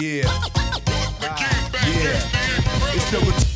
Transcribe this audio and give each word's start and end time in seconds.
Yeah. 0.00 0.24
Yeah. 1.86 2.20
It's 2.94 3.10
the 3.10 3.18
ret- 3.20 3.50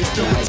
It's 0.00 0.10
the 0.16 0.22
ret- 0.22 0.48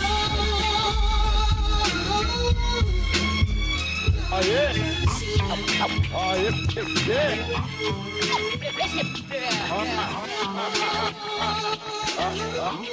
Samplez-moi, 12.16 12.84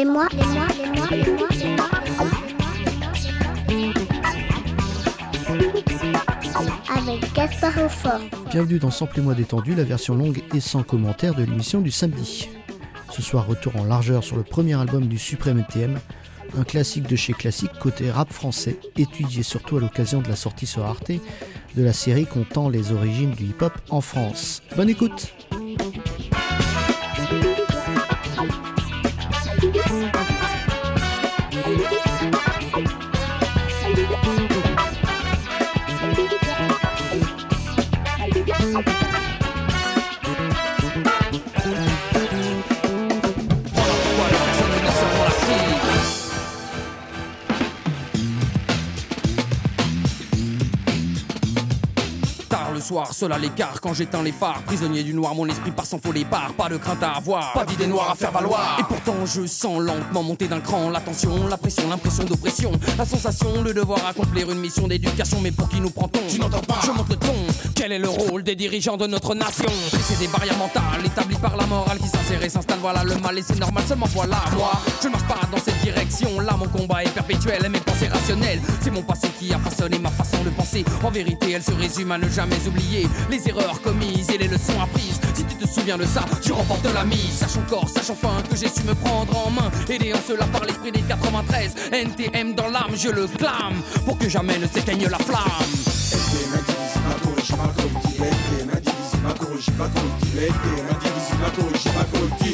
les 0.00 0.06
moi, 0.06 0.28
les 0.32 0.46
moi, 0.46 0.66
les 0.78 0.86
moi, 0.86 1.06
les 1.10 1.32
moi, 1.32 1.48
les 1.58 1.76
moi, 1.76 1.90
Avec 6.96 7.32
Gaspard 7.34 7.76
Hautfort. 7.76 8.20
Bienvenue 8.50 8.78
dans 8.78 8.90
Sample 8.90 9.18
et 9.18 9.22
moi 9.22 9.34
détendu, 9.34 9.74
la 9.74 9.84
version 9.84 10.14
longue 10.14 10.42
et 10.54 10.60
sans 10.60 10.82
commentaire 10.82 11.34
de 11.34 11.42
l'émission 11.42 11.82
du 11.82 11.90
samedi. 11.90 12.48
Ce 13.10 13.20
soir, 13.20 13.46
retour 13.46 13.76
en 13.76 13.84
largeur 13.84 14.24
sur 14.24 14.36
le 14.36 14.42
premier 14.42 14.72
album 14.80 15.06
du 15.06 15.18
Suprême 15.18 15.58
NTM, 15.58 15.98
un 16.56 16.64
classique 16.64 17.06
de 17.06 17.16
chez 17.16 17.34
classique 17.34 17.72
côté 17.78 18.10
rap 18.10 18.32
français, 18.32 18.78
étudié 18.96 19.42
surtout 19.42 19.76
à 19.76 19.80
l'occasion 19.80 20.22
de 20.22 20.28
la 20.28 20.36
sortie 20.36 20.66
sur 20.66 20.86
Arte 20.86 21.12
de 21.76 21.82
la 21.82 21.92
série 21.92 22.24
comptant 22.24 22.70
les 22.70 22.92
origines 22.92 23.32
du 23.32 23.44
hip-hop 23.44 23.72
en 23.90 24.00
France. 24.00 24.62
Bonne 24.76 24.88
écoute 24.88 25.34
soir, 52.90 53.14
seul 53.14 53.30
à 53.30 53.38
l'écart, 53.38 53.80
quand 53.80 53.94
j'éteins 53.94 54.24
les 54.24 54.32
phares, 54.32 54.62
prisonnier 54.62 55.04
du 55.04 55.14
noir, 55.14 55.32
mon 55.32 55.46
esprit 55.46 55.70
passe 55.70 55.92
en 55.94 56.00
faux 56.00 56.12
départ, 56.12 56.52
pas 56.54 56.68
de 56.68 56.76
crainte 56.76 57.00
à 57.04 57.12
avoir, 57.12 57.52
pas 57.52 57.64
d'idée 57.64 57.86
noire 57.86 58.10
à 58.10 58.16
faire 58.16 58.32
valoir. 58.32 58.78
Et 58.80 58.82
pourtant, 58.82 59.14
je 59.26 59.46
sens 59.46 59.78
lentement 59.80 60.24
monter 60.24 60.48
d'un 60.48 60.58
cran 60.58 60.90
la 60.90 60.98
tension, 60.98 61.46
la 61.46 61.56
pression, 61.56 61.88
l'impression 61.88 62.24
d'oppression, 62.24 62.72
la 62.98 63.04
sensation, 63.04 63.62
le 63.62 63.72
devoir 63.72 64.04
accomplir 64.08 64.50
une 64.50 64.58
mission 64.58 64.88
d'éducation, 64.88 65.38
mais 65.40 65.52
pour 65.52 65.68
qui 65.68 65.80
nous 65.80 65.90
prend-on? 65.90 66.18
Tu 66.28 66.40
n'entends 66.40 66.62
pas 66.62 66.80
Je 66.84 66.90
monte 66.90 67.10
le 67.10 67.16
ton. 67.16 67.34
Quel 67.76 67.92
est 67.92 67.98
le 68.00 68.08
rôle 68.08 68.42
des 68.42 68.56
dirigeants 68.56 68.96
de 68.96 69.06
notre 69.06 69.36
nation? 69.36 69.70
C'est 70.02 70.18
des 70.18 70.26
barrières 70.26 70.58
mentales 70.58 71.06
établies 71.06 71.38
par 71.38 71.56
la 71.56 71.66
morale 71.66 71.98
qui 71.98 72.08
s'insère 72.08 72.42
et 72.42 72.48
s'installe. 72.48 72.78
Voilà 72.82 73.04
le 73.04 73.14
mal 73.18 73.38
et 73.38 73.42
c'est 73.42 73.58
normal, 73.60 73.84
seulement 73.86 74.08
voilà 74.12 74.42
moi. 74.56 74.72
Je 75.00 75.06
ne 75.06 75.12
marche 75.12 75.28
pas 75.28 75.38
dans 75.52 75.62
cette 75.62 75.80
direction. 75.80 76.40
Là, 76.40 76.56
mon 76.58 76.66
combat 76.66 77.04
est 77.04 77.14
perpétuel 77.14 77.64
et 77.64 77.68
mes 77.68 77.78
pensées 77.78 78.08
rationnelles. 78.08 78.60
C'est 78.80 78.90
mon 78.90 79.02
passé 79.02 79.28
qui 79.38 79.54
a 79.54 79.58
façonné 79.60 80.00
ma 80.00 80.10
façon 80.10 80.42
de 80.42 80.50
penser. 80.50 80.84
En 81.04 81.10
vérité, 81.12 81.52
elle 81.52 81.62
se 81.62 81.72
résume 81.72 82.10
à 82.10 82.18
ne 82.18 82.28
jamais 82.28 82.56
oublier 82.66 82.79
les 83.30 83.48
erreurs 83.48 83.80
commises 83.82 84.30
et 84.30 84.38
les 84.38 84.48
leçons 84.48 84.80
apprises. 84.80 85.20
Si 85.34 85.44
tu 85.44 85.54
te 85.54 85.66
souviens 85.66 85.98
de 85.98 86.04
ça, 86.04 86.24
tu 86.42 86.52
remportes 86.52 86.86
la 86.92 87.04
mise. 87.04 87.38
Sache 87.38 87.56
encore, 87.56 87.88
sache 87.88 88.10
enfin 88.10 88.42
que 88.48 88.56
j'ai 88.56 88.68
su 88.68 88.82
me 88.82 88.94
prendre 88.94 89.36
en 89.46 89.50
main. 89.50 89.70
Aidé 89.88 90.12
en 90.12 90.20
cela 90.26 90.46
par 90.46 90.64
l'esprit 90.64 90.92
des 90.92 91.02
93. 91.02 91.74
NTM 91.92 92.54
dans 92.54 92.68
l'âme, 92.68 92.94
je 92.94 93.08
le 93.08 93.26
clame. 93.26 93.80
Pour 94.04 94.18
que 94.18 94.28
jamais 94.28 94.58
ne 94.58 94.66
s'éteigne 94.66 95.08
la 95.08 95.18
flamme. 95.18 95.40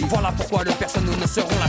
Voilà 0.09 0.33
pourquoi 0.33 0.65
de 0.65 0.73
personne 0.73 1.05
nous 1.05 1.17
ne 1.17 1.27
serons 1.27 1.59
la 1.61 1.69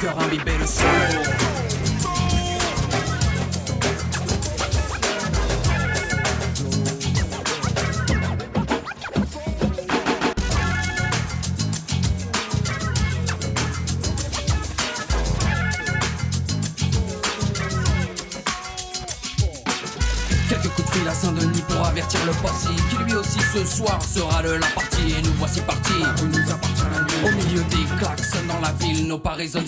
cœur 0.00 0.18
imbibé 0.20 0.56
le 0.58 0.66
sang 0.66 0.97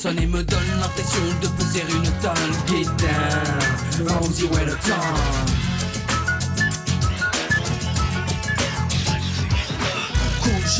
sonne 0.00 0.18
et 0.18 0.26
me 0.26 0.42
donne 0.42 0.70
l'impression 0.80 1.20
de 1.42 1.48
poser 1.48 1.84
une 1.90 2.10
tonne. 2.22 2.52
Get 2.66 2.86
down, 2.96 4.08
Ramsey 4.08 4.48
Wellington. 4.48 5.50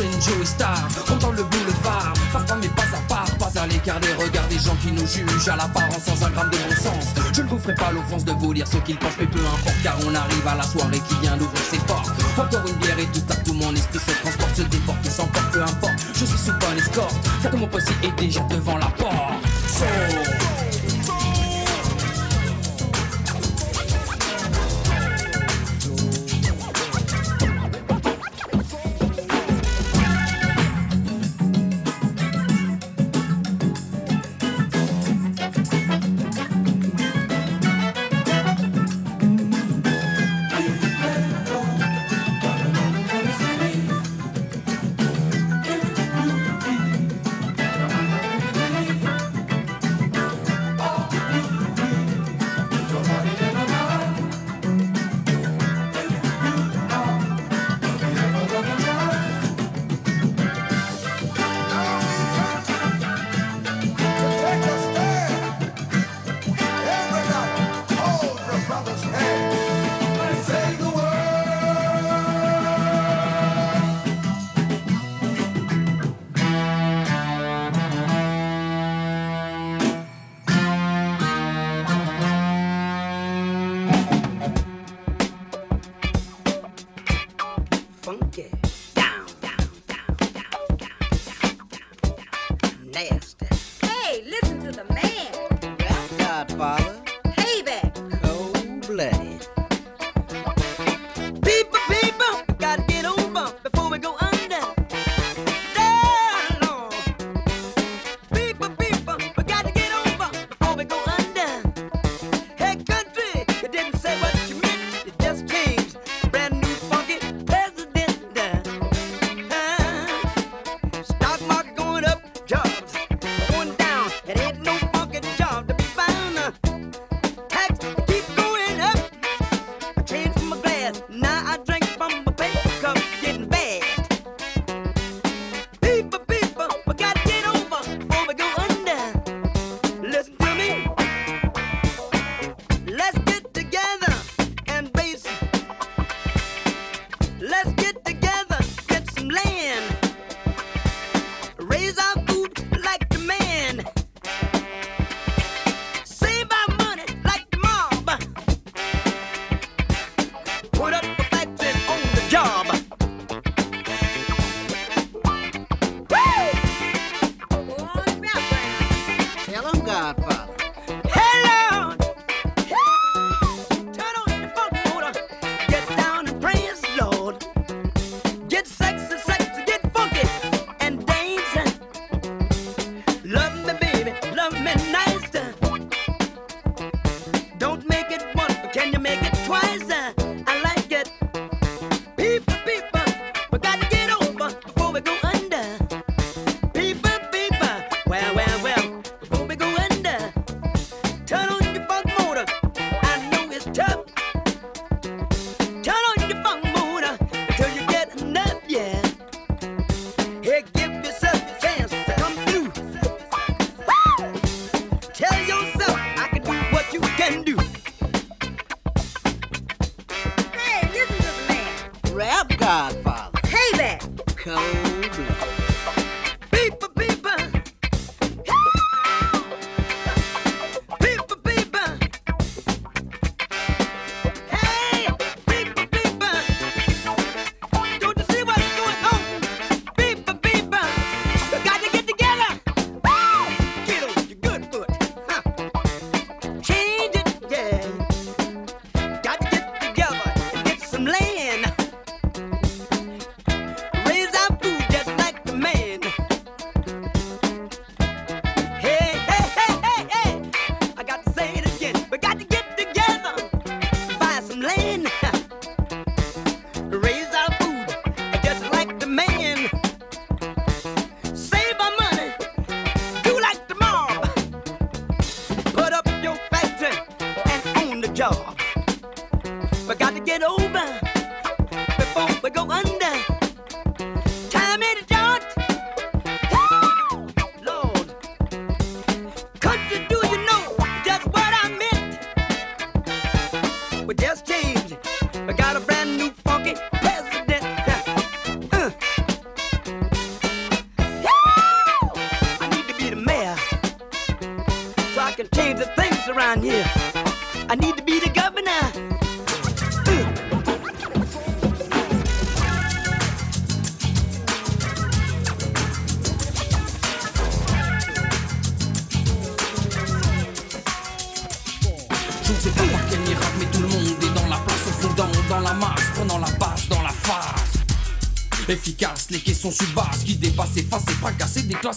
Joe 0.00 0.46
Star, 0.46 0.88
on 1.10 1.16
dans 1.16 1.32
le 1.32 1.42
boulevard, 1.42 2.14
passe 2.32 2.44
pas 2.44 2.56
mais 2.56 2.68
pas 2.68 2.82
à 2.82 3.00
part, 3.06 3.36
pas 3.38 3.60
à 3.60 3.66
l'écart 3.66 4.00
des 4.00 4.14
regards 4.14 4.48
des 4.48 4.58
gens 4.58 4.74
qui 4.76 4.92
nous 4.92 5.06
jugent 5.06 5.48
à 5.48 5.56
l'apparence 5.56 6.04
sans 6.04 6.24
un 6.24 6.30
gramme 6.30 6.48
de 6.48 6.56
bon 6.56 6.74
sens. 6.74 7.12
Je 7.34 7.42
ne 7.42 7.48
vous 7.48 7.58
ferai 7.58 7.74
pas 7.74 7.90
l'offense 7.92 8.24
de 8.24 8.32
vous 8.32 8.52
lire 8.52 8.66
ce 8.66 8.78
qu'ils 8.78 8.96
pensent, 8.96 9.18
mais 9.18 9.26
peu 9.26 9.40
importe 9.40 9.76
car 9.82 9.96
on 10.06 10.14
arrive 10.14 10.46
à 10.46 10.54
la 10.54 10.62
soirée 10.62 11.00
qui 11.06 11.16
vient 11.20 11.36
d'ouvrir 11.36 11.62
ses 11.70 11.78
portes. 11.80 12.10
Encore 12.38 12.66
une 12.66 12.76
bière 12.76 12.98
et 12.98 13.06
tout 13.06 13.22
à 13.30 13.36
tout 13.36 13.52
mon 13.52 13.74
esprit 13.74 13.98
se 13.98 14.12
transporte, 14.22 14.56
se 14.56 14.62
déporte 14.62 15.04
et 15.04 15.10
s'emporte, 15.10 15.50
peu 15.52 15.62
importe. 15.62 15.89
Je 16.20 16.26
suis 16.26 16.36
sous 16.36 16.52
bonne 16.52 16.76
escorte, 16.76 17.16
car 17.40 17.50
que 17.50 17.56
mon 17.56 17.66
possible 17.66 18.04
est 18.04 18.20
déjà 18.20 18.40
devant 18.50 18.76
la 18.76 18.88
porte. 18.88 20.19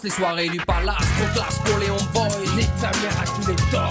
Les 0.03 0.10
soirées 0.10 0.50
du 0.50 0.60
palace. 0.60 0.98
Trop 1.17 1.33
classe 1.33 1.60
pour 1.63 1.77
les 1.77 1.89
homeboys, 1.89 2.60
et 2.60 2.81
ta 2.81 2.89
à 2.89 3.25
tous 3.25 3.48
les 3.48 3.55
toys. 3.72 3.89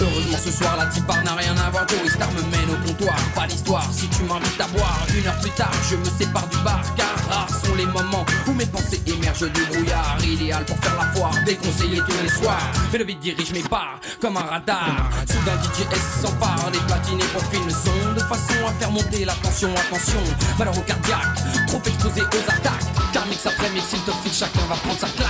Heureusement 0.00 0.38
ce 0.38 0.52
soir 0.52 0.76
la 0.76 0.86
tipar 0.86 1.24
n'a 1.24 1.34
rien 1.34 1.56
à 1.56 1.70
voir. 1.70 1.88
Joey 1.88 2.08
Star 2.08 2.30
me 2.30 2.42
mène 2.42 2.70
au 2.70 2.86
comptoir. 2.86 3.16
Pas 3.34 3.46
d'histoire 3.46 3.88
si 3.90 4.06
tu 4.08 4.22
m'invites 4.22 4.60
à 4.60 4.68
boire. 4.68 5.06
Une 5.16 5.26
heure 5.26 5.38
plus 5.40 5.50
tard 5.50 5.72
je 5.90 5.96
me 5.96 6.04
sépare 6.04 6.46
du 6.48 6.56
bar. 6.58 6.82
Car 6.96 7.08
rares 7.28 7.50
sont 7.50 7.74
les 7.74 7.86
moments 7.86 8.24
où 8.46 8.52
mes 8.52 8.66
pensées 8.66 9.00
émergent 9.06 9.50
du 9.50 9.64
brouillard. 9.64 10.16
Idéal 10.22 10.64
pour 10.66 10.76
faire 10.78 10.96
la 10.96 11.06
foire, 11.14 11.34
déconseillé 11.44 11.98
tous 11.98 12.22
les 12.22 12.28
soirs. 12.28 12.70
Mais 12.92 12.98
le 12.98 13.04
beat 13.04 13.18
dirige 13.18 13.52
mes 13.52 13.62
pas 13.62 13.98
comme 14.20 14.36
un 14.36 14.42
radar. 14.42 15.10
Soudain 15.26 15.58
DJS 15.62 16.22
s'empare 16.22 16.70
des 16.72 16.78
platines 16.80 17.20
et 17.20 17.32
profile 17.34 17.64
le 17.64 17.72
son 17.72 18.14
De 18.14 18.20
façon 18.20 18.66
à 18.68 18.72
faire 18.78 18.90
monter 18.92 19.24
la 19.24 19.34
tension, 19.34 19.70
attention 19.74 20.22
Malheur 20.58 20.78
au 20.78 20.82
cardiaque, 20.82 21.66
trop 21.66 21.82
exposé 21.84 22.20
aux 22.22 22.50
attaques 22.52 22.97
mix 23.28 23.46
après 23.46 23.70
mix 23.70 23.84
il 23.92 24.00
te 24.00 24.10
file, 24.10 24.32
chacun 24.32 24.66
va 24.68 24.76
prendre 24.76 24.98
sa 24.98 25.08
claque 25.08 25.27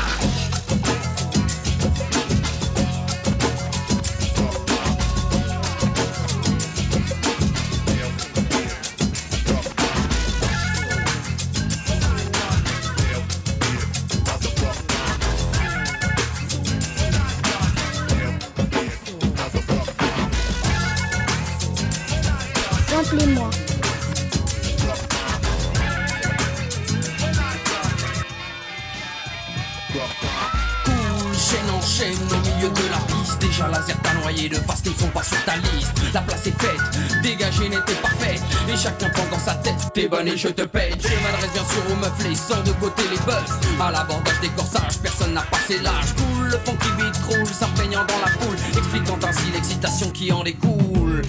de 34.46 34.54
faces 34.56 34.82
qui 34.82 34.90
ne 34.90 34.94
sont 34.94 35.08
pas 35.08 35.22
sur 35.22 35.42
ta 35.44 35.56
liste. 35.56 35.92
La 36.14 36.20
place 36.20 36.46
est 36.46 36.62
faite, 36.62 37.22
dégagée 37.22 37.68
n'était 37.68 37.94
parfaite 38.00 38.40
Et 38.72 38.76
chacun 38.76 39.10
pense 39.10 39.30
dans 39.30 39.38
sa 39.38 39.54
tête, 39.54 39.74
t'es 39.94 40.06
bonne 40.06 40.28
et 40.28 40.36
je 40.36 40.48
te 40.48 40.62
paye. 40.62 40.92
Je 41.00 41.08
m'adresse 41.22 41.52
bien 41.52 41.64
sûr 41.64 41.82
aux 41.90 41.96
meufs, 41.96 42.28
les 42.28 42.36
sans 42.36 42.62
de 42.62 42.72
côté 42.72 43.02
les 43.10 43.18
buzz. 43.18 43.80
À 43.80 43.90
l'abordage 43.90 44.40
des 44.40 44.50
corsages, 44.50 44.98
personne 45.02 45.34
n'a 45.34 45.42
passé 45.42 45.78
l'âge. 45.80 46.14
Cool, 46.16 46.46
le 46.50 46.58
funky 46.64 46.88
beat 46.96 47.16
roule, 47.28 47.46
s'imprégnant 47.46 48.04
dans 48.04 48.20
la 48.20 48.30
foule 48.38 48.56
Expliquant 48.76 49.18
ainsi 49.26 49.50
l'excitation 49.52 50.10
qui 50.10 50.30
en 50.30 50.44
découle 50.44 51.22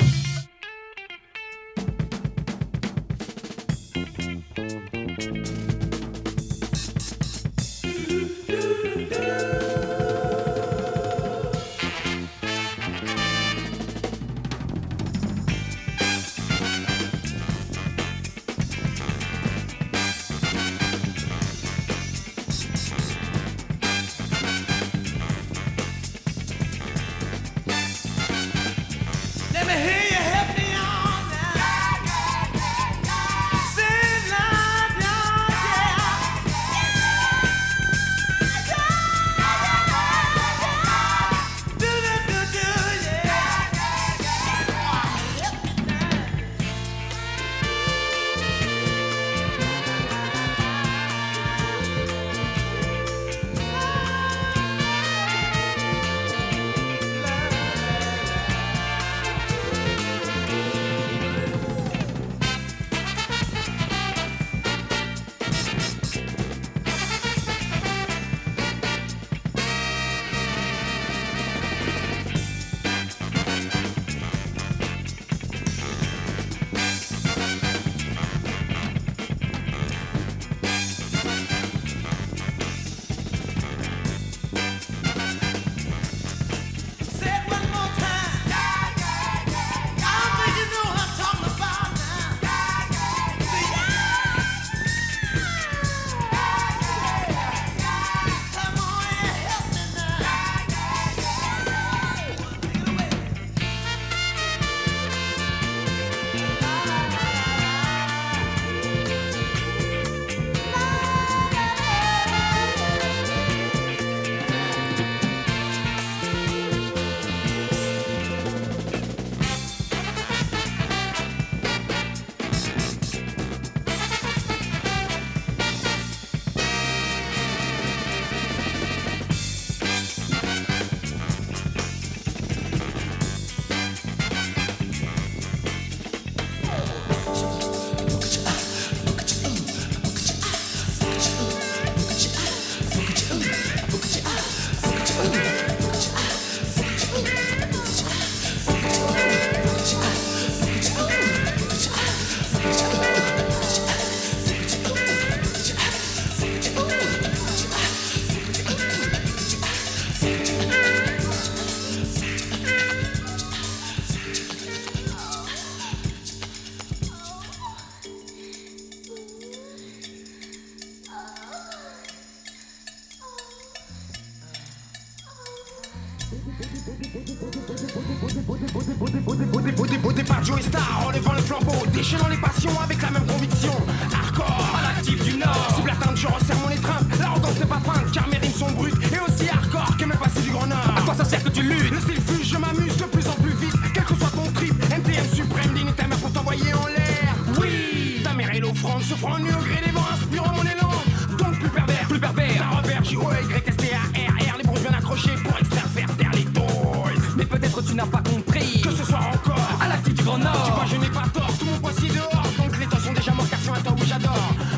je 186.20 186.28
resserre 186.28 186.58
mon 186.58 186.70
étreinte. 186.70 187.06
L'arrogance 187.18 187.58
n'est 187.60 187.66
pas 187.66 187.80
feinte, 187.80 188.12
car 188.14 188.28
mes 188.28 188.38
rimes 188.38 188.54
sont 188.54 188.72
brutes 188.72 188.96
et 189.14 189.20
aussi 189.20 189.50
hardcore 189.50 189.96
que 189.98 190.06
mes 190.06 190.16
passés 190.16 190.42
du 190.42 190.52
Grand 190.52 190.68
Nord. 190.68 190.94
À 190.98 191.02
quoi 191.02 191.14
ça 191.14 191.24
sert 191.24 191.42
que 191.44 191.50
tu 191.50 191.62
luttes 191.62 191.92
Le 191.92 192.00
style 192.00 192.22
fuge, 192.22 192.50
je 192.50 192.58
m'amuse 192.58 192.98
de 192.98 193.04
plus 193.06 193.26
en 193.28 193.34
plus 193.42 193.54
vite, 193.54 193.76
quel 193.94 194.04
que 194.04 194.16
soit 194.16 194.32
ton 194.36 194.52
trip. 194.52 194.74
MTM 194.90 195.26
suprême, 195.34 195.74
digne 195.74 195.92
ta 195.94 196.08
mère 196.08 196.18
pour 196.18 196.32
t'envoyer 196.32 196.74
en 196.74 196.88
l'air. 196.88 197.36
Oui 197.60 198.22
Ta 198.24 198.34
mère 198.34 198.54
est 198.54 198.60
l'offrande, 198.60 199.02
se 199.02 199.14
prend 199.14 199.40
nu 199.40 199.50
au 199.50 199.64
gré 199.64 199.82
des 199.86 199.92
vents, 199.92 200.08
inspirant 200.14 200.54
mon 200.54 200.64
élan. 200.64 200.92
Donc 201.38 201.58
plus 201.60 201.70
pervers, 201.70 202.08
plus 202.10 202.20
pervers. 202.20 202.68
Un 202.70 202.78
revers, 202.82 203.04
J-O-Y-S-T-A-R-R, 203.06 204.58
les 204.58 204.64
bronches 204.64 204.82
bien 204.82 204.94
accrochées 204.98 205.38
pour 205.44 205.58
extraire, 205.58 205.88
faire 205.96 206.18
taire 206.18 206.32
les 206.34 206.46
toys. 206.46 207.14
Mais 207.38 207.46
peut-être 207.46 207.82
tu 207.82 207.96
n'as 207.96 208.06
pas 208.06 208.22
compris 208.22 208.82
que 208.82 208.92
ce 208.92 209.06
soir 209.06 209.24
encore 209.34 209.70
à 209.80 209.88
la 209.88 209.96
l'actif 209.96 210.16
du 210.16 210.24
Grand 210.24 210.38
Nord. 210.38 210.80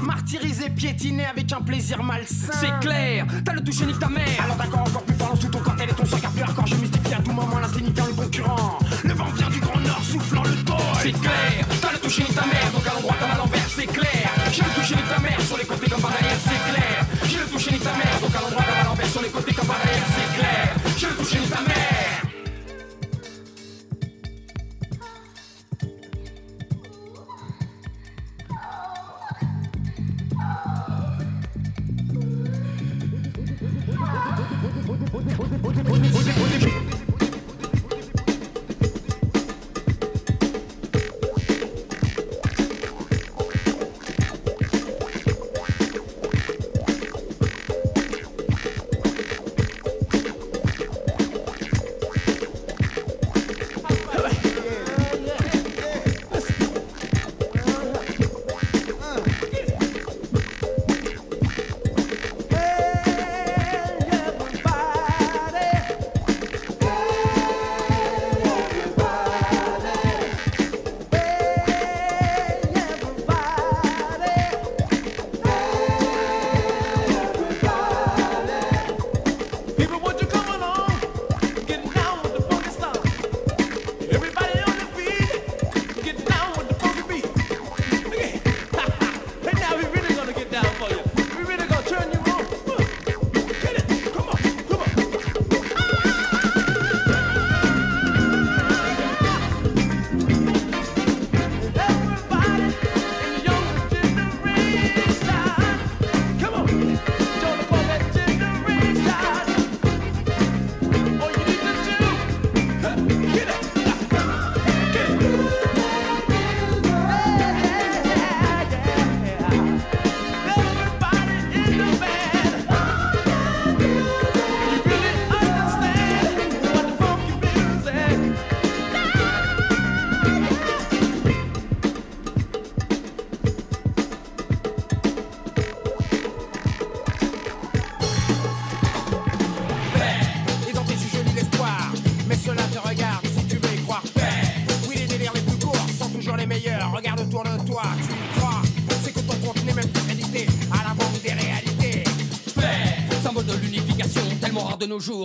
Martyrisé, 0.02 0.70
piétiné 0.70 1.26
avec 1.26 1.52
un 1.54 1.62
plaisir 1.62 2.02
malsain. 2.04 2.54
C'est 2.60 2.80
clair, 2.80 3.26
t'as 3.46 3.54
le 3.54 3.64
toucher 3.64 3.86
ni 3.86 3.94
ta 3.94 4.10
mère 4.10 4.26
Alors 4.44 4.56
d'accord, 4.56 4.82
encore 4.82 5.04
plus 5.04 5.16
fort, 5.16 5.30
lance 5.30 5.40
tout 5.40 5.48
ton 5.48 5.60
corps, 5.60 5.76
tel 5.76 5.90
est 5.90 5.94
ton 5.94 6.06
sang, 6.06 6.18
car 6.20 6.32
plus 6.32 6.42
hardcore, 6.42 6.68
je 6.68 6.76
mystifie 6.76 7.14
à 7.14 7.22
tout 7.22 7.32
moment 7.32 7.60
l'insignifiant, 7.60 8.06
le 8.08 8.14
concurrent. 8.14 8.80
Le 9.04 9.14
vent 9.14 9.26
vient 9.38 9.50
du 9.50 9.60
grand 9.60 9.80
nord, 9.80 10.02
soufflant 10.04 10.44
le 10.44 10.56
toy. 10.64 10.76
C'est 11.02 11.12
clair, 11.12 11.66
t'as 11.82 11.92
le 11.92 11.98
toucher 12.00 12.24
ni 12.28 12.34
ta 12.34 12.46
mère 12.46 12.72
Donc 12.74 12.88
à 12.88 12.94
l'endroit 12.94 13.16
comme 13.20 13.32
à 13.32 13.38
l'envers, 13.38 13.70
c'est 13.76 13.88
clair 13.88 14.30
J'ai 14.52 14.64
le 14.64 14.82
toucher 14.82 14.96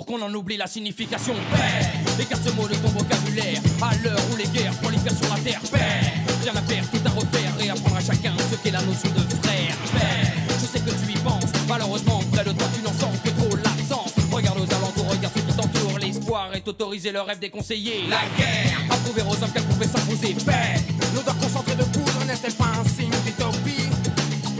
qu'on 0.07 0.23
en 0.23 0.33
oublie 0.33 0.57
la 0.57 0.66
signification. 0.66 1.35
Paix, 1.51 2.23
écarte 2.23 2.42
ce 2.45 2.53
mot 2.53 2.66
de 2.69 2.75
ton 2.75 2.88
vocabulaire. 2.88 3.61
À 3.83 3.95
l'heure 4.03 4.21
où 4.33 4.37
les 4.37 4.47
guerres 4.47 4.73
prolifèrent 4.81 5.16
sur 5.16 5.29
la 5.35 5.40
terre. 5.40 5.61
Paix, 5.71 6.12
rien 6.42 6.55
à 6.57 6.62
faire, 6.62 6.85
tout 6.90 7.01
à 7.05 7.11
refaire 7.11 7.53
et 7.61 7.71
apprendre 7.71 7.97
à 7.97 8.01
chacun 8.01 8.33
ce 8.51 8.57
qu'est 8.57 8.71
la 8.71 8.83
notion 8.83 9.11
de 9.11 9.21
frère. 9.42 9.77
Paix, 9.92 10.33
je 10.61 10.66
sais 10.66 10.81
que 10.81 10.90
tu 10.90 11.12
y 11.12 11.19
penses. 11.19 11.51
Malheureusement, 11.69 12.21
près 12.33 12.45
de 12.45 12.53
toi, 12.53 12.66
tu 12.75 12.83
n'en 12.83 12.92
sens 12.92 13.19
que 13.23 13.31
trop 13.31 13.57
l'absence. 13.57 14.12
Regarde 14.33 14.59
aux 14.61 14.75
alentours, 14.75 15.11
regarde 15.11 15.35
ce 15.37 15.42
qui 15.42 15.57
t'entoure. 15.57 15.99
L'espoir 15.99 16.55
est 16.55 16.66
autorisé, 16.66 17.11
le 17.11 17.21
rêve 17.21 17.40
déconseillé. 17.40 18.05
La 18.09 18.23
guerre, 18.38 18.79
à 18.90 18.97
prouver 18.97 19.23
aux 19.23 19.42
hommes 19.42 19.53
qu'elle 19.53 19.64
pouvait 19.64 19.88
s'imposer. 19.88 20.35
Paix, 20.45 20.81
L'odeur 21.14 21.37
concentrée 21.38 21.75
de 21.75 21.85
poudre 21.85 22.25
n'est-elle 22.27 22.55
pas 22.55 22.73
un 22.81 22.88
signe 22.88 23.11
d'utopie? 23.25 23.90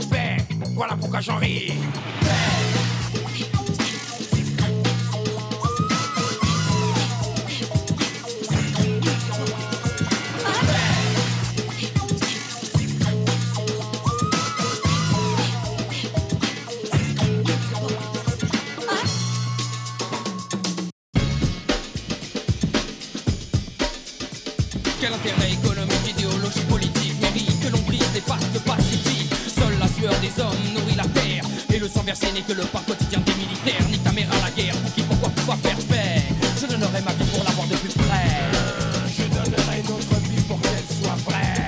Paix, 0.09 0.37
voilà 0.75 0.95
pourquoi 0.95 1.21
j'en 1.21 1.37
ris. 1.37 1.73
Le 32.07 32.13
versé 32.13 32.31
n'est 32.31 32.39
que 32.39 32.53
le 32.53 32.63
pain 32.63 32.79
quotidien 32.87 33.19
des 33.19 33.33
militaires 33.33 33.83
Nique 33.91 34.01
ta 34.01 34.13
mère 34.13 34.31
à 34.31 34.47
la 34.47 34.49
guerre, 34.51 34.73
pour 34.77 34.93
qui, 34.93 35.01
pourquoi, 35.01 35.27
pourquoi 35.35 35.57
faire 35.57 35.75
paix. 35.91 36.23
Je 36.55 36.65
donnerai 36.65 37.01
ma 37.03 37.11
vie 37.11 37.27
pour 37.35 37.43
l'avoir 37.43 37.67
de 37.67 37.75
plus 37.75 37.91
près. 37.91 38.31
Je 39.11 39.23
donnerai 39.27 39.83
notre 39.83 40.15
vie 40.31 40.41
pour 40.47 40.57
qu'elle 40.61 40.87
soit 40.87 41.19
vraie. 41.27 41.67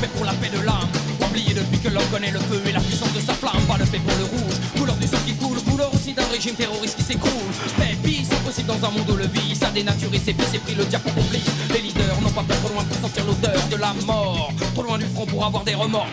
Paix 0.00 0.10
pour 0.16 0.24
la 0.24 0.32
paix 0.32 0.50
de 0.50 0.58
l'âme 0.66 0.90
Oublié 1.22 1.54
depuis 1.54 1.78
que 1.78 1.88
l'homme 1.94 2.10
connaît 2.10 2.32
le 2.32 2.40
feu 2.40 2.60
et 2.66 2.72
la 2.72 2.80
puissance 2.80 3.12
de 3.12 3.20
sa 3.20 3.32
flamme. 3.34 3.62
Pas 3.68 3.78
de 3.78 3.84
paix 3.84 4.00
pour 4.04 4.18
le 4.18 4.24
rouge, 4.24 4.58
couleur 4.76 4.96
du 4.96 5.06
sang 5.06 5.22
qui 5.24 5.34
coule 5.34 5.62
Couleur 5.70 5.94
aussi 5.94 6.12
d'un 6.12 6.26
régime 6.26 6.56
terroriste 6.56 6.96
qui 6.96 7.04
s'écroule. 7.04 7.54
Paix, 7.78 7.94
peace, 8.02 8.26
impossible 8.34 8.66
dans 8.74 8.88
un 8.88 8.90
monde 8.90 9.08
où 9.08 9.14
le 9.14 9.28
vice 9.28 9.62
a 9.62 9.70
dénaturé 9.70 10.18
ses 10.18 10.34
fils 10.34 10.54
et 10.54 10.58
pris 10.58 10.74
le 10.74 10.84
diable 10.84 11.04
pour 11.14 11.22
Les 11.30 11.80
leaders 11.80 12.20
n'ont 12.20 12.34
pas 12.34 12.42
peur 12.42 12.58
trop 12.58 12.74
loin 12.74 12.82
pour 12.82 12.98
sentir 12.98 13.24
l'odeur 13.24 13.68
de 13.70 13.76
la 13.76 13.94
mort. 14.04 14.50
Trop 14.74 14.82
loin 14.82 14.98
du 14.98 15.06
front 15.14 15.26
pour 15.26 15.46
avoir 15.46 15.62
des 15.62 15.76
remords. 15.76 16.08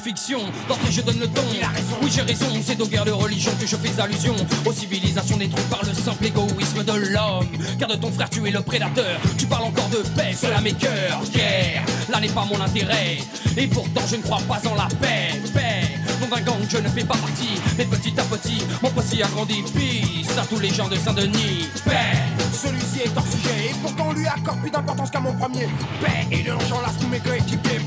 Fiction. 0.00 0.40
D'entrée, 0.68 0.90
je 0.90 1.02
donne 1.02 1.18
le 1.20 1.28
ton. 1.28 1.42
Il 1.54 1.62
a 1.62 1.68
raison. 1.68 1.96
Oui, 2.02 2.10
j'ai 2.12 2.22
raison, 2.22 2.46
c'est 2.64 2.80
aux 2.80 2.86
guerres 2.86 3.04
de 3.04 3.12
religion 3.12 3.52
que 3.60 3.66
je 3.66 3.76
fais 3.76 4.00
allusion. 4.00 4.34
Aux 4.64 4.72
civilisations 4.72 5.36
détruites 5.36 5.68
par 5.68 5.84
le 5.84 5.94
simple 5.94 6.26
égoïsme 6.26 6.82
de 6.84 6.92
l'homme. 6.92 7.48
Car 7.78 7.88
de 7.88 7.96
ton 7.96 8.10
frère, 8.10 8.30
tu 8.30 8.46
es 8.46 8.50
le 8.50 8.62
prédateur. 8.62 9.20
Tu 9.38 9.46
parles 9.46 9.64
encore 9.64 9.88
de 9.88 9.98
paix, 10.16 10.34
cela 10.38 10.60
mes 10.60 10.72
cœurs. 10.72 11.20
Guerre, 11.32 11.84
là 12.10 12.20
n'est 12.20 12.28
pas 12.28 12.44
mon 12.44 12.60
intérêt. 12.60 13.18
Et 13.56 13.66
pourtant, 13.66 14.02
je 14.10 14.16
ne 14.16 14.22
crois 14.22 14.40
pas 14.48 14.60
en 14.68 14.74
la 14.74 14.88
paix. 15.00 15.40
Paix. 15.52 15.88
Non 16.20 16.28
d'un 16.28 16.42
gang, 16.42 16.60
je 16.68 16.78
ne 16.78 16.88
fais 16.88 17.04
pas 17.04 17.16
partie. 17.16 17.60
Mais 17.78 17.84
petit 17.84 18.14
à 18.18 18.22
petit, 18.24 18.62
mon 18.82 18.90
posse 18.90 19.12
a 19.22 19.28
grandi. 19.28 19.62
Peace 19.74 20.38
à 20.38 20.46
tous 20.46 20.58
les 20.58 20.72
gens 20.72 20.88
de 20.88 20.96
Saint-Denis. 20.96 21.68
Paix. 21.84 22.18
Celui-ci 22.52 23.00
est 23.06 23.16
hors 23.16 23.26
sujet 23.26 23.70
et 23.70 23.74
pourtant 23.82 24.08
on 24.08 24.12
lui 24.12 24.26
accorde 24.26 24.60
plus 24.60 24.70
d'importance 24.70 25.10
qu'à 25.10 25.20
mon 25.20 25.32
premier. 25.32 25.68
Paix 26.00 26.26
et 26.30 26.42
de 26.42 26.48
l'argent 26.48 26.80
lasse 26.82 26.98
tous 27.00 27.08
mes 27.08 27.18
coéquipiers. 27.20 27.80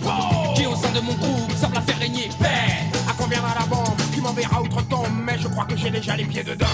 Qui 0.55 0.65
au 0.65 0.75
sein 0.75 0.91
de 0.91 0.99
mon 0.99 1.13
groupe 1.13 1.51
semble 1.59 1.72
j'ai 5.83 5.91
déjà 5.91 6.15
les 6.15 6.23
pieds 6.23 6.43
dedans. 6.43 6.65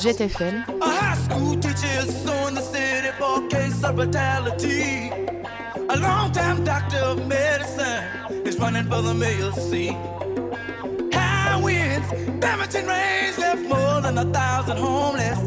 Jet 0.00 0.20
FM, 0.20 0.64
A 0.80 0.90
high 0.90 1.16
school 1.16 1.56
teacher 1.60 1.86
is 2.00 2.10
suing 2.24 2.54
the 2.54 2.62
city 2.62 3.10
for 3.18 3.46
case 3.48 3.84
of 3.84 3.94
brutality. 3.94 5.10
A 5.90 5.96
long-time 5.96 6.64
doctor 6.64 6.96
of 6.96 7.26
medicine 7.28 8.02
is 8.44 8.58
running 8.58 8.84
for 8.84 9.02
the 9.02 9.14
mayor's 9.14 9.54
seat. 9.70 9.96
High 11.12 11.60
winds, 11.62 12.08
damaging 12.40 12.86
rains 12.86 13.38
left 13.38 13.62
more 13.68 14.00
than 14.00 14.18
a 14.18 14.24
thousand 14.24 14.78
homeless. 14.78 15.38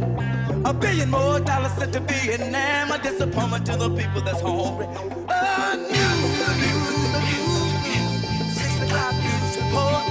A 0.65 0.73
billion 0.73 1.11
more 1.11 1.39
dollars 1.39 1.73
sent 1.73 1.93
to 1.93 1.99
Vietnam, 1.99 2.91
a 2.91 2.97
disappointment 2.97 3.67
to 3.67 3.77
the 3.77 3.87
people 3.87 4.21
that's 4.21 4.41
hungry. 4.41 4.87
A 4.87 5.77
news, 5.77 6.39
a 6.41 6.53
news, 6.57 7.13
a 7.13 7.21
news. 7.29 8.57
Six 8.57 8.73
o'clock 8.81 9.13
news 9.13 9.57
report. 9.61 10.03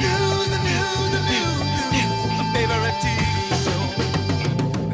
News, 0.00 0.46
the 0.48 0.60
news, 0.64 1.08
the 1.12 1.20
news, 1.28 1.60
news. 1.92 2.20
My 2.38 2.44
favorite 2.54 2.98
TV 3.04 3.20
show. 3.64 3.82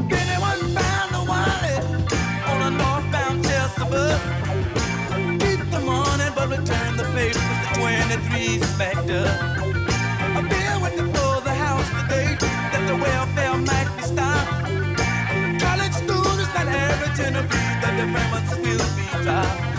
If 0.02 0.10
anyone 0.18 0.60
found 0.74 1.10
a 1.14 1.22
wallet 1.30 1.84
on 2.50 2.58
a 2.66 2.70
northbound 2.74 3.44
Chelsea 3.46 3.86
keep 5.38 5.60
the 5.70 5.80
money 5.80 6.28
but 6.34 6.48
return 6.50 6.96
the 6.96 7.04
papers 7.14 7.58
to 7.62 7.68
23 7.78 8.58
Spectre. 8.66 9.30
A 10.34 10.42
bill 10.42 10.80
went 10.82 10.96
before 10.96 11.40
the 11.42 11.54
house 11.54 11.88
today 12.02 12.36
that 12.40 12.82
the 12.88 12.96
welfare 12.96 13.49
your 18.00 18.08
friend 18.08 18.30
must 18.30 18.52
still 18.54 18.96
be 18.96 19.24
tied. 19.24 19.69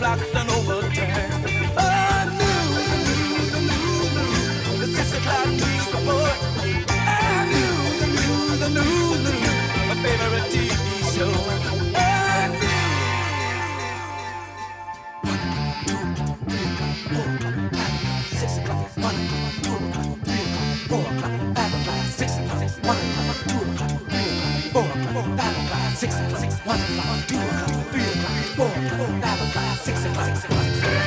Blocks 0.00 0.34
and 0.34 0.50
overturned. 0.50 0.79
Six 26.00 26.14
o'clock, 26.14 26.50
one 26.64 26.80
o'clock, 26.80 27.28
two 27.28 27.36
o'clock, 27.36 27.86
three 27.92 28.00
o'clock, 28.00 28.32
four 28.56 28.66
o'clock, 28.68 29.22
five 29.22 29.50
o'clock, 29.50 29.76
six 29.76 30.04
o'clock, 30.06 30.99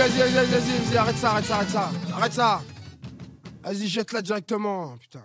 vas-y, 0.00 0.18
vas-y, 0.18 0.32
vas-y, 0.32 0.50
vas-y, 0.50 0.96
arrête 0.96 1.16
ça, 1.16 1.30
arrête 1.30 1.44
ça, 1.44 1.56
arrête 1.56 1.70
ça, 1.70 1.90
arrête 2.16 2.32
ça. 2.32 2.62
Vas-y, 3.62 3.86
jette-la 3.86 4.22
directement, 4.22 4.96
putain. 4.98 5.20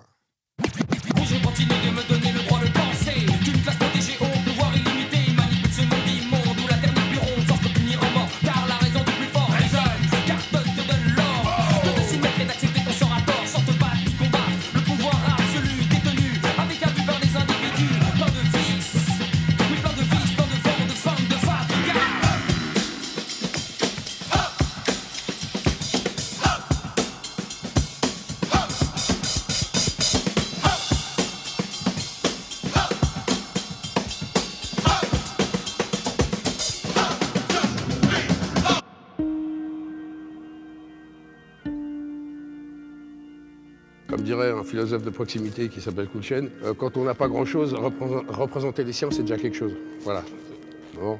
Philosophe 44.75 45.03
de 45.03 45.09
proximité 45.09 45.69
qui 45.69 45.79
s'appelle 45.79 46.09
Kulchen, 46.09 46.49
euh, 46.65 46.73
quand 46.73 46.97
on 46.97 47.05
n'a 47.05 47.13
pas 47.13 47.29
grand-chose, 47.29 47.73
représent- 47.73 48.25
représenter 48.27 48.83
les 48.83 48.91
siens, 48.91 49.09
c'est 49.09 49.21
déjà 49.21 49.37
quelque 49.37 49.55
chose. 49.55 49.73
Voilà. 50.01 50.21
Bon. 50.99 51.17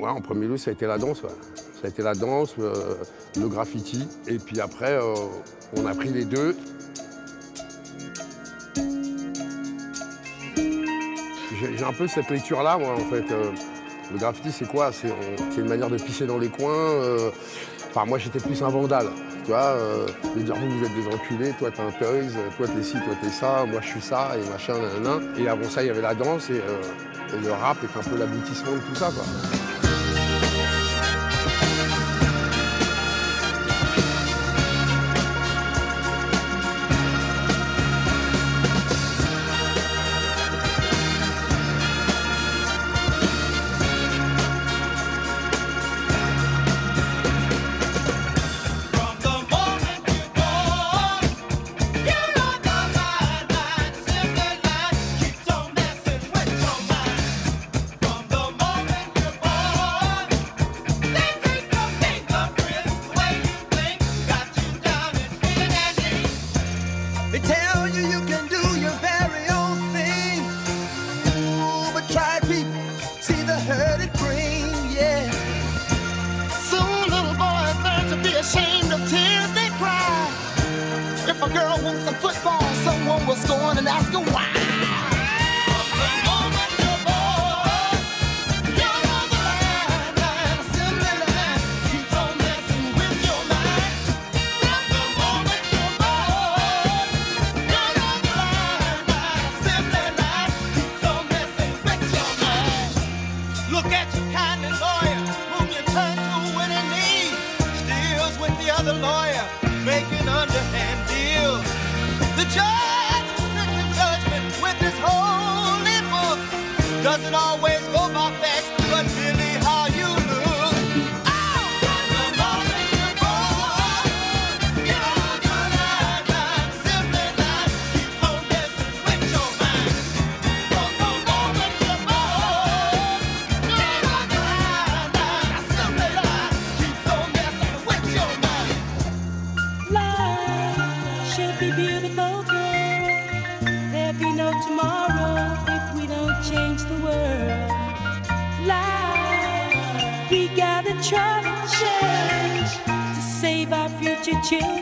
Ouais, 0.00 0.08
en 0.08 0.20
premier 0.20 0.46
lieu, 0.46 0.56
ça 0.56 0.70
a 0.70 0.72
été 0.72 0.86
la 0.86 0.96
danse. 0.98 1.20
Ça 1.20 1.86
a 1.86 1.88
été 1.88 2.02
la 2.02 2.14
danse, 2.14 2.54
euh, 2.58 2.94
le 3.36 3.48
graffiti. 3.48 4.06
Et 4.26 4.38
puis 4.38 4.60
après, 4.60 4.92
euh, 4.92 5.14
on 5.76 5.86
a 5.86 5.94
pris 5.94 6.08
les 6.10 6.24
deux. 6.24 6.56
J'ai 11.76 11.84
un 11.84 11.92
peu 11.92 12.06
cette 12.06 12.30
lecture-là, 12.30 12.78
moi, 12.78 12.94
en 12.94 13.10
fait. 13.10 13.24
Euh, 14.08 14.12
le 14.12 14.18
graffiti, 14.18 14.50
c'est 14.52 14.66
quoi 14.68 14.90
C'est 14.92 15.08
on- 15.10 15.50
c'est 15.52 15.60
une 15.60 15.68
manière 15.68 15.88
de 15.90 15.96
pisser 15.96 16.26
dans 16.26 16.38
les 16.38 16.48
coins. 16.48 16.70
euh, 16.72 17.30
moi, 18.06 18.18
j'étais 18.18 18.38
plus 18.38 18.62
un 18.62 18.68
vandale. 18.68 19.08
Tu 19.44 19.50
vois, 19.50 19.58
euh, 19.60 20.06
de 20.36 20.40
dire, 20.42 20.54
vous, 20.54 20.70
vous 20.78 20.84
êtes 20.84 20.94
des 20.94 21.06
enculés, 21.14 21.52
toi, 21.58 21.70
t'es 21.70 21.82
un 21.82 21.90
toys, 21.90 22.30
toi, 22.56 22.66
t'es 22.68 22.82
ci, 22.82 22.92
toi, 22.92 23.14
t'es 23.20 23.28
ça, 23.30 23.64
moi, 23.66 23.80
je 23.82 23.86
suis 23.88 24.00
ça, 24.00 24.28
et 24.36 24.48
machin, 24.50 24.74
nanana. 24.74 25.20
Et 25.36 25.48
avant 25.48 25.68
ça, 25.68 25.82
il 25.82 25.86
y 25.88 25.90
avait 25.90 26.02
la 26.02 26.14
danse, 26.14 26.48
et, 26.50 26.60
euh, 26.60 27.40
le 27.42 27.50
rap 27.50 27.76
est 27.82 27.98
un 27.98 28.02
peu 28.02 28.16
l'aboutissement 28.16 28.72
de 28.72 28.78
tout 28.78 28.94
ça. 28.94 29.10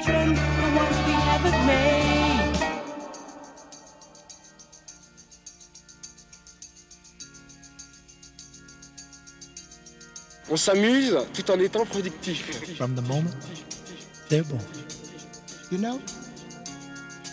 Children, 0.05 0.35
the 0.35 0.69
ones 0.77 0.99
we 1.07 1.13
haven't 1.13 1.67
made. 1.67 2.07
On 10.49 10.57
s'amuse 10.57 11.17
tout 11.35 11.51
en 11.51 11.59
étant 11.59 11.85
productif. 11.85 12.77
From 12.77 12.95
the 12.95 13.03
moment 13.03 13.35
they're 14.29 14.45
born. 14.45 14.61
You 15.73 15.79
know, 15.79 16.01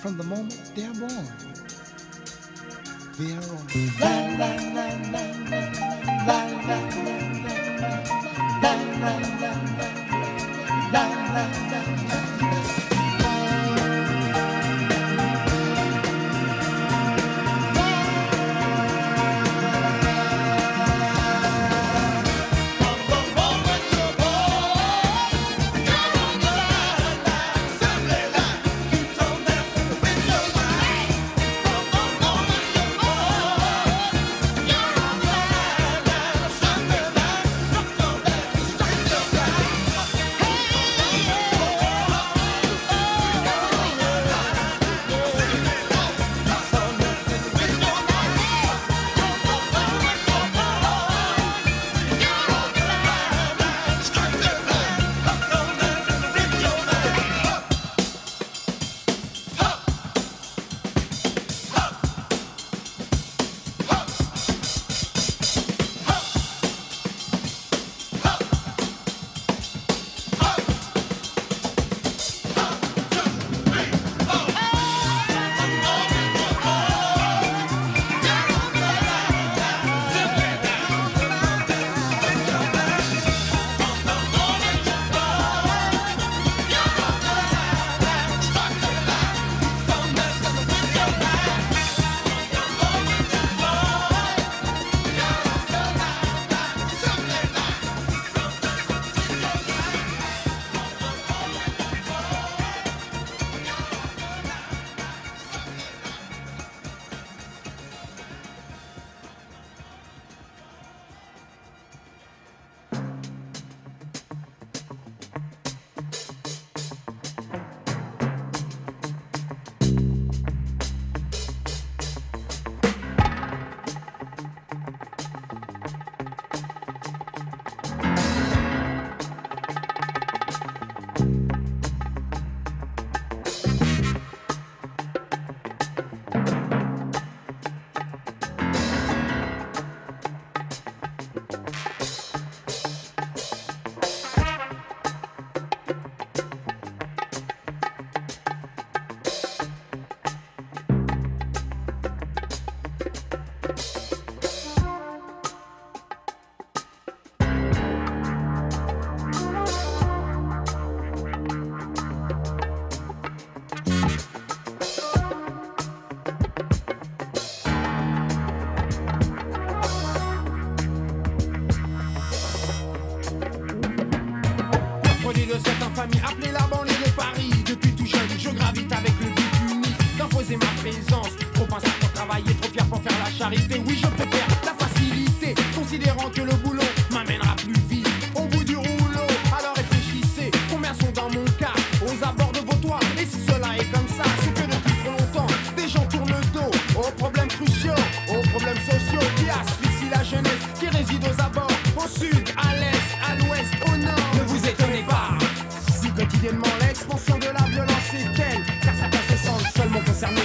from 0.02 0.18
the 0.18 0.24
moment 0.24 0.56
they're 0.76 0.94
born. 0.94 1.28
They're 3.20 3.38
on. 3.38 3.68
La, 4.00 4.10
la, 4.39 4.50
la, 4.74 4.88
la, 5.12 5.26
la, 5.52 5.62
la, 6.26 6.39
la, 6.66 6.68
la, 6.68 6.80
la, 7.04 7.18
la, 7.44 7.94
la, 8.62 8.74
la, 10.92 11.04
la, 11.34 11.44
la, 12.10 12.33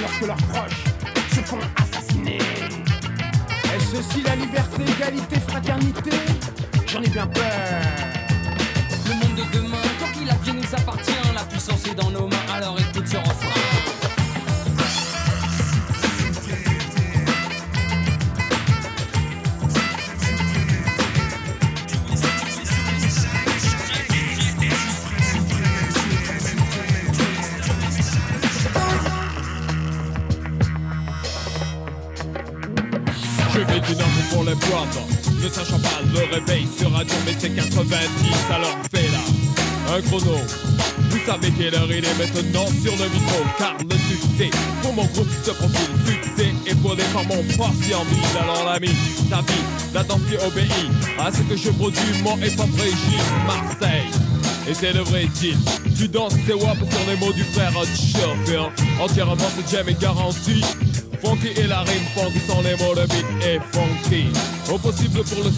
lorsque 0.01 0.27
leurs 0.27 0.37
proches 0.37 0.85
se 1.31 1.41
font 1.41 1.59
assassiner. 1.77 2.39
Est-ce 2.39 3.97
ceci 3.97 4.23
la 4.23 4.35
liberté, 4.35 4.83
égalité, 4.83 5.41
fraternité? 5.41 6.11
J'en 6.87 7.03
ai 7.03 7.09
bien 7.09 7.27
peur. 7.27 8.18
Sachant 35.51 35.79
pas 35.79 36.01
le 36.13 36.35
réveil 36.35 36.67
sera 36.79 37.05
dur 37.05 37.17
mais 37.27 37.35
c'est 37.39 37.51
90 37.51 37.79
alors 38.51 38.79
fais 38.93 39.09
là 39.09 39.95
Un 39.95 40.01
chrono. 40.03 40.37
Vous 41.11 41.19
savez 41.25 41.51
quelle 41.57 41.75
heure 41.75 41.89
il 41.91 42.05
est 42.05 42.19
maintenant 42.19 42.67
sur 42.83 42.93
le 42.93 43.09
micro. 43.09 43.41
Car 43.57 43.77
le 43.79 43.97
succès 43.97 44.51
pour 44.83 44.93
mon 44.93 45.05
groupe 45.05 45.29
se 45.45 45.51
profile. 45.51 45.89
Succès 46.07 46.53
épaulé 46.67 47.03
par 47.15 47.25
mon 47.25 47.43
parti 47.57 47.95
en 47.95 48.05
ville 48.05 48.39
Alors 48.41 48.65
l'ami, 48.67 48.91
ta 49.31 49.41
vie, 49.41 49.65
la 49.95 50.03
danse 50.03 50.21
qui 50.29 50.37
obéit 50.37 50.71
À 51.19 51.33
ce 51.33 51.41
que 51.43 51.57
je 51.57 51.71
produis 51.71 52.23
mon 52.23 52.37
hip-hop 52.37 52.69
régime 52.77 53.47
Marseille. 53.47 54.11
Et 54.69 54.75
c'est 54.75 54.93
le 54.93 55.01
vrai 55.01 55.27
deal. 55.41 55.57
Tu 55.97 56.09
danses 56.09 56.35
tes 56.47 56.53
wap 56.53 56.77
sur 56.77 57.11
les 57.11 57.17
mots 57.17 57.33
du 57.33 57.45
frère 57.45 57.73
Churchill 57.73 58.71
Entièrement 59.01 59.37
ce 59.37 59.75
jam 59.75 59.89
est 59.89 60.01
garanti. 60.01 60.63
Funky 61.23 61.49
et 61.57 61.67
la 61.67 61.81
rime 61.81 62.07
funky 62.15 62.41
sont 62.47 62.63
les 62.63 62.77
mots, 62.77 62.95
le 62.95 63.07
beat 63.07 63.27
est 63.43 63.61
funky 63.73 64.27
Au 64.73 64.79
possible 64.79 65.23
pour 65.25 65.45
le 65.45 65.51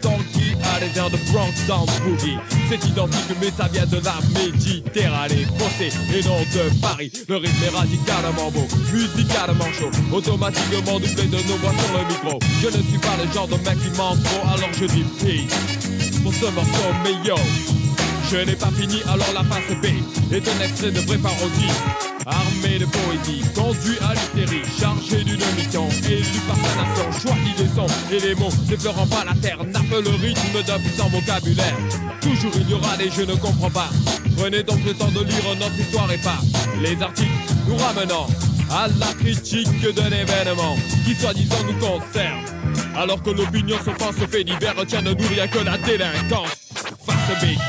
tonky 0.00 0.56
à 0.62 0.80
les 0.80 0.98
airs 0.98 1.10
de 1.10 1.16
Bronx 1.30 1.54
dans 1.68 1.86
Boogie. 2.04 2.36
C'est 2.68 2.84
identique 2.88 3.36
mais 3.40 3.50
ça 3.56 3.68
vient 3.72 3.86
de 3.86 3.96
la 4.04 4.16
Méditerranée. 4.34 5.46
Foncé 5.58 5.90
et 6.14 6.22
non 6.24 6.40
de 6.52 6.80
Paris 6.80 7.12
Le 7.28 7.36
rythme 7.36 7.64
est 7.64 7.76
radicalement 7.76 8.50
beau, 8.50 8.66
musicalement 8.92 9.72
chaud. 9.78 9.90
Automatiquement 10.12 10.98
doublé 10.98 11.26
de 11.26 11.36
nos 11.48 11.56
voix 11.58 11.72
sur 11.78 11.98
le 11.98 12.04
micro. 12.08 12.38
Je 12.60 12.66
ne 12.66 12.82
suis 12.82 12.98
pas 12.98 13.16
le 13.22 13.32
genre 13.32 13.48
de 13.48 13.54
mec 13.54 13.78
qui 13.78 13.96
ment 13.96 14.16
trop 14.24 14.48
alors 14.48 14.72
je 14.72 14.86
dis 14.86 15.04
peace 15.20 16.20
Pour 16.22 16.34
ce 16.34 16.46
morceau 16.46 16.90
mais 17.04 17.28
yo 17.28 17.36
je 18.30 18.36
n'ai 18.36 18.54
pas 18.54 18.70
fini, 18.70 19.02
alors 19.08 19.32
la 19.34 19.42
face 19.42 19.76
B 19.82 19.86
est 20.32 20.48
un 20.48 20.64
extrait 20.64 20.92
de 20.92 21.00
vraie 21.00 21.18
parodie. 21.18 22.09
Armé 22.30 22.78
de 22.78 22.86
poésie, 22.86 23.42
conduit 23.54 23.98
à 24.08 24.14
l'hystérie, 24.14 24.62
chargé 24.78 25.24
d'une 25.24 25.44
mission, 25.56 25.88
élu 26.08 26.40
par 26.46 26.56
sa 26.56 26.76
nation, 26.76 27.12
choisi 27.12 27.52
des 27.56 27.68
sons 27.74 27.86
et 28.12 28.20
les 28.20 28.34
mots, 28.36 28.52
n'effleurant 28.68 29.06
pas 29.06 29.24
la 29.24 29.34
terre, 29.34 29.58
nappe 29.64 29.90
le 29.90 30.10
rythme 30.10 30.62
d'un 30.64 30.78
puissant 30.78 31.08
vocabulaire. 31.08 31.76
Toujours 32.20 32.52
il 32.54 32.70
y 32.70 32.74
aura 32.74 32.96
des 32.96 33.10
je 33.10 33.22
ne 33.22 33.34
comprends 33.34 33.70
pas. 33.70 33.90
Prenez 34.36 34.62
donc 34.62 34.84
le 34.84 34.94
temps 34.94 35.10
de 35.10 35.24
lire 35.24 35.42
notre 35.58 35.78
histoire 35.78 36.10
et 36.12 36.18
pas 36.18 36.38
les 36.80 37.02
articles 37.02 37.30
nous 37.66 37.76
ramenant 37.76 38.26
à 38.70 38.86
la 38.98 39.12
critique 39.14 39.82
d'un 39.94 40.06
événement 40.06 40.76
qui 41.04 41.14
soi-disant 41.14 41.64
nous 41.66 41.78
concerne. 41.78 42.44
Alors 42.96 43.22
que 43.22 43.30
l'opinion 43.30 43.76
se 43.78 43.90
pense 43.90 44.14
fait 44.30 44.44
divers, 44.44 44.76
retient 44.76 45.02
de 45.02 45.14
nous 45.14 45.28
rien 45.28 45.48
que 45.48 45.58
la 45.58 45.76
délinquance. 45.78 46.59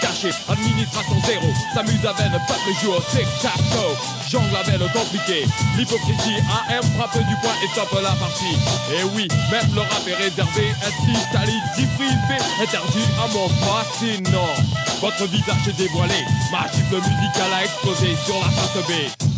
Caché, 0.01 0.31
administration 0.49 1.21
zéro. 1.25 1.45
S'amuse 1.73 2.05
avec 2.05 2.31
le 2.31 2.39
peuple 2.47 2.71
joue 2.81 2.93
au 2.93 3.01
tic-tac-toe 3.11 3.95
Jongle 4.27 4.55
avec 4.55 4.79
le 4.79 4.87
compliqué 4.87 5.45
L'hypocrisie 5.77 6.41
AM 6.69 6.83
frappe 6.97 7.17
du 7.17 7.35
poing 7.41 7.53
et 7.63 7.67
stoppe 7.67 8.01
la 8.01 8.11
partie. 8.15 8.57
Et 8.91 9.03
oui, 9.13 9.27
même 9.51 9.69
le 9.75 9.81
rap 9.81 10.07
est 10.07 10.15
réservé 10.15 10.73
Ainsi 10.81 11.13
sali, 11.31 11.59
privé. 11.95 12.41
Interdit 12.61 13.07
à 13.21 13.27
mon 13.33 13.47
pas 13.65 13.85
sinon 13.99 14.49
Votre 14.99 15.29
visage 15.29 15.67
est 15.67 15.77
dévoilé. 15.77 16.25
Ma 16.51 16.65
gifle 16.71 16.95
musicale 16.95 17.53
a 17.53 17.63
explosé 17.63 18.15
sur 18.25 18.39
la 18.39 18.49
face 18.49 18.83
B 18.87 19.30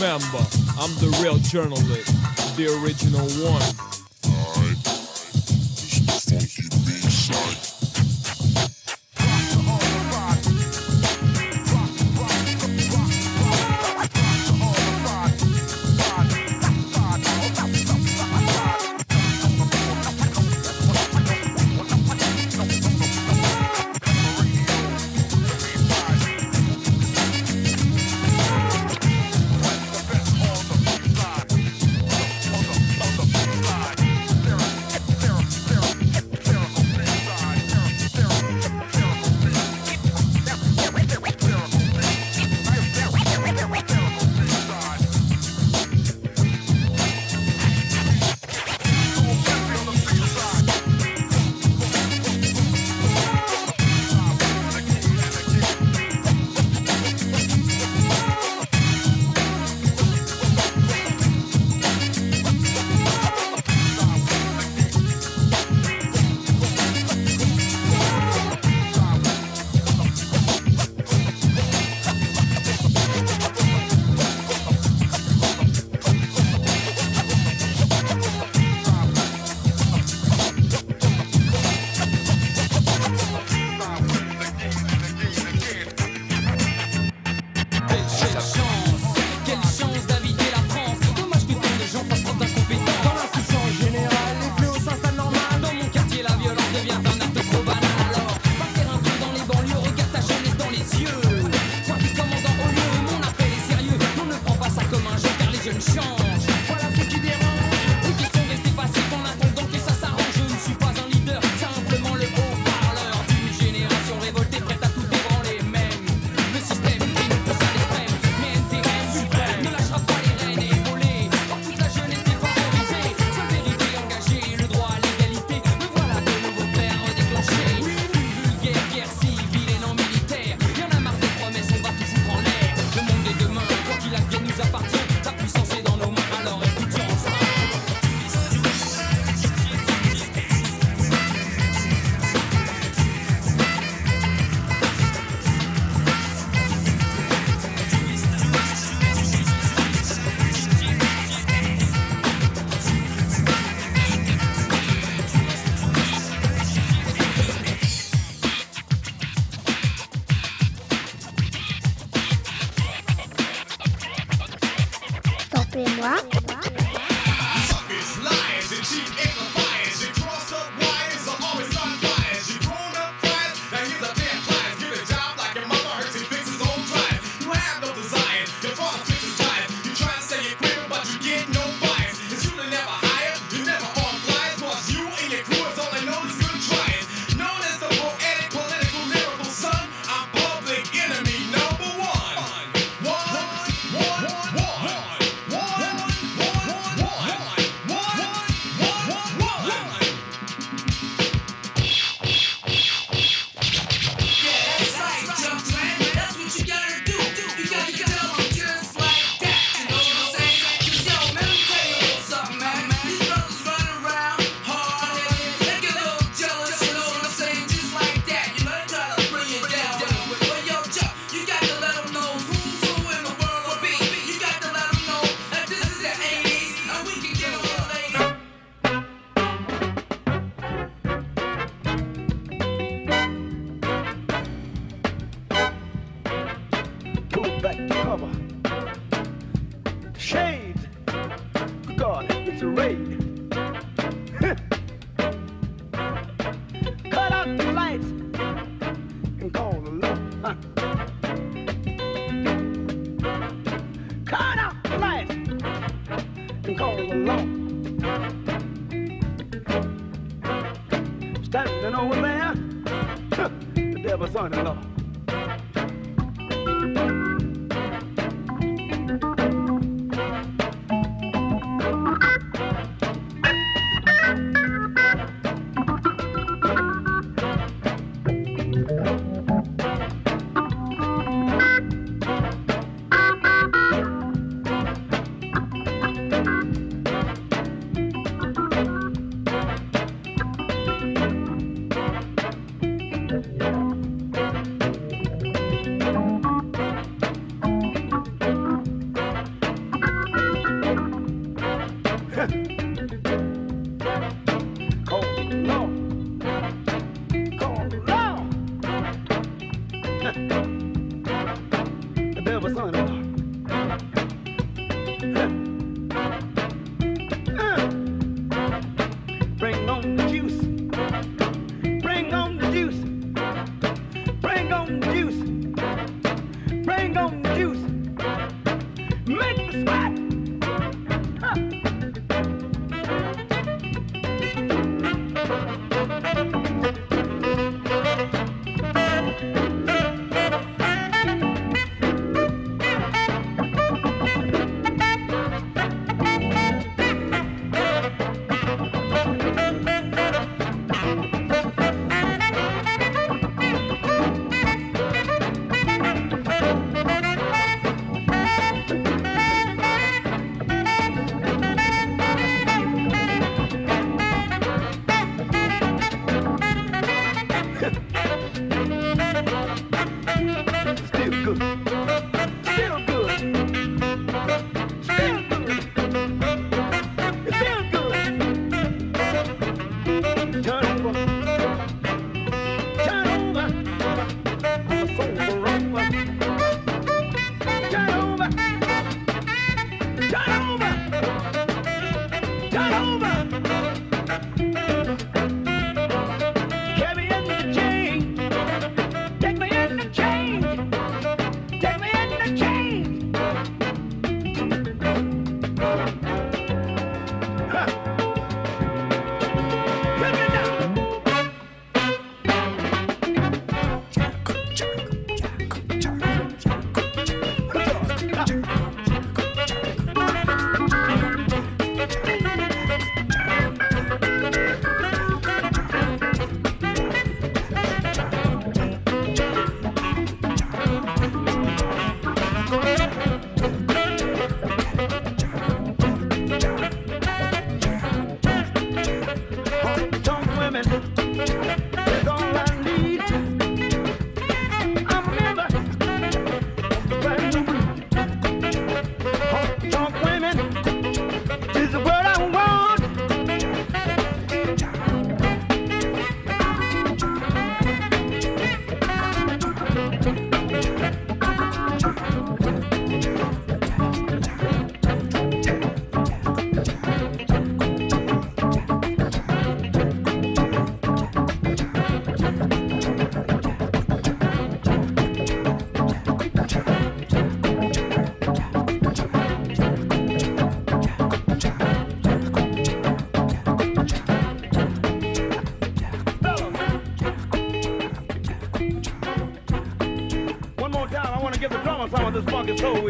remember, 0.00 0.38
I'm 0.78 0.94
the 1.02 1.10
real 1.22 1.38
journalist, 1.38 2.14
the 2.56 2.66
original 2.82 3.26
one. 3.42 3.97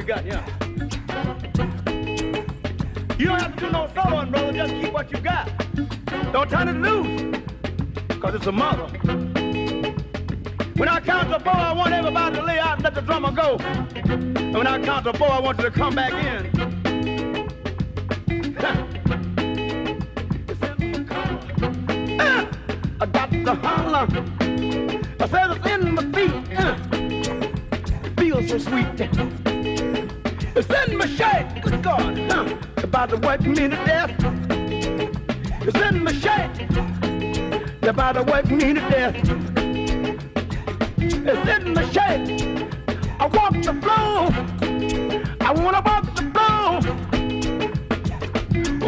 Got, 0.09 0.25
yeah. 0.25 0.43
You 3.19 3.27
don't 3.27 3.43
have 3.43 3.55
to 3.57 3.61
do 3.61 3.71
no 3.71 3.89
soloing, 3.89 4.31
brother. 4.31 4.53
Just 4.55 4.73
keep 4.73 4.91
what 4.91 5.13
you 5.13 5.19
got. 5.21 5.51
Don't 6.33 6.49
turn 6.49 6.69
it 6.69 6.77
loose, 6.81 7.37
because 8.09 8.35
it's 8.35 8.47
a 8.47 8.53
mother. 8.53 8.87
When 10.77 10.89
I 10.89 11.01
count 11.01 11.29
to 11.29 11.41
four, 11.41 11.55
I 11.55 11.73
want 11.73 11.93
everybody 11.93 12.37
to 12.37 12.43
lay 12.43 12.59
out 12.59 12.77
and 12.77 12.85
let 12.85 12.95
the 12.95 13.03
drummer 13.03 13.33
go. 13.33 13.59
And 13.59 14.55
when 14.55 14.67
I 14.67 14.81
count 14.83 15.05
to 15.05 15.13
four, 15.13 15.31
I 15.31 15.41
want 15.41 15.59
you 15.59 15.65
to 15.65 15.71
come 15.71 15.95
back 15.95 16.15
in. 16.15 16.48
It's 35.69 35.79
in 35.83 36.03
my. 36.03 36.13
They're 37.83 37.91
about 37.91 38.13
to 38.13 38.23
work 38.23 38.51
me 38.51 38.73
to 38.73 38.81
death. 38.89 39.15
It's 40.97 41.25
in 41.27 41.75
my 41.75 41.85
shirt. 41.93 42.25
I 43.21 43.27
want 43.27 43.63
the 43.63 43.75
flow. 43.83 44.33
I 45.43 45.53
wanna 45.53 45.83
walk 45.85 46.07
the 46.17 46.23
flow. 46.33 46.81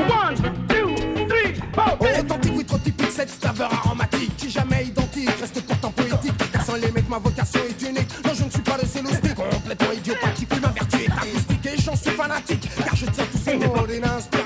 One, 0.08 0.36
two, 0.68 0.96
three, 1.28 1.52
four, 1.74 1.98
Authentique, 2.00 2.54
oui, 2.56 2.64
trop 2.64 2.78
typique, 2.78 3.10
cette 3.10 3.28
saveur 3.28 3.70
aromatique 3.74 4.34
qui 4.38 4.48
jamais 4.48 4.84
identique, 4.84 5.28
reste 5.38 5.60
pourtant 5.66 5.90
poétique. 5.90 6.50
Car 6.50 6.62
sans 6.64 6.76
les 6.76 6.90
mecs, 6.92 7.10
ma 7.10 7.18
vocation 7.18 7.60
est 7.68 7.82
unique. 7.86 8.08
Non, 8.24 8.32
je 8.32 8.44
ne 8.44 8.50
suis 8.50 8.62
pas 8.62 8.78
le 8.78 8.86
célostique, 8.86 9.34
complètement 9.34 9.92
idiopathique. 9.92 10.48
Oui, 10.50 10.60
ma 10.62 10.68
vertu 10.68 10.96
est 11.04 11.10
artistique 11.10 11.66
et 11.66 11.78
j'en 11.78 11.94
suis 11.94 12.12
fanatique. 12.12 12.70
Car 12.82 12.96
je 12.96 13.04
tiens 13.04 13.26
tous 13.30 13.38
ces 13.38 13.56
mots 13.58 13.86
d'une 13.86 14.06
inspiration 14.06 14.39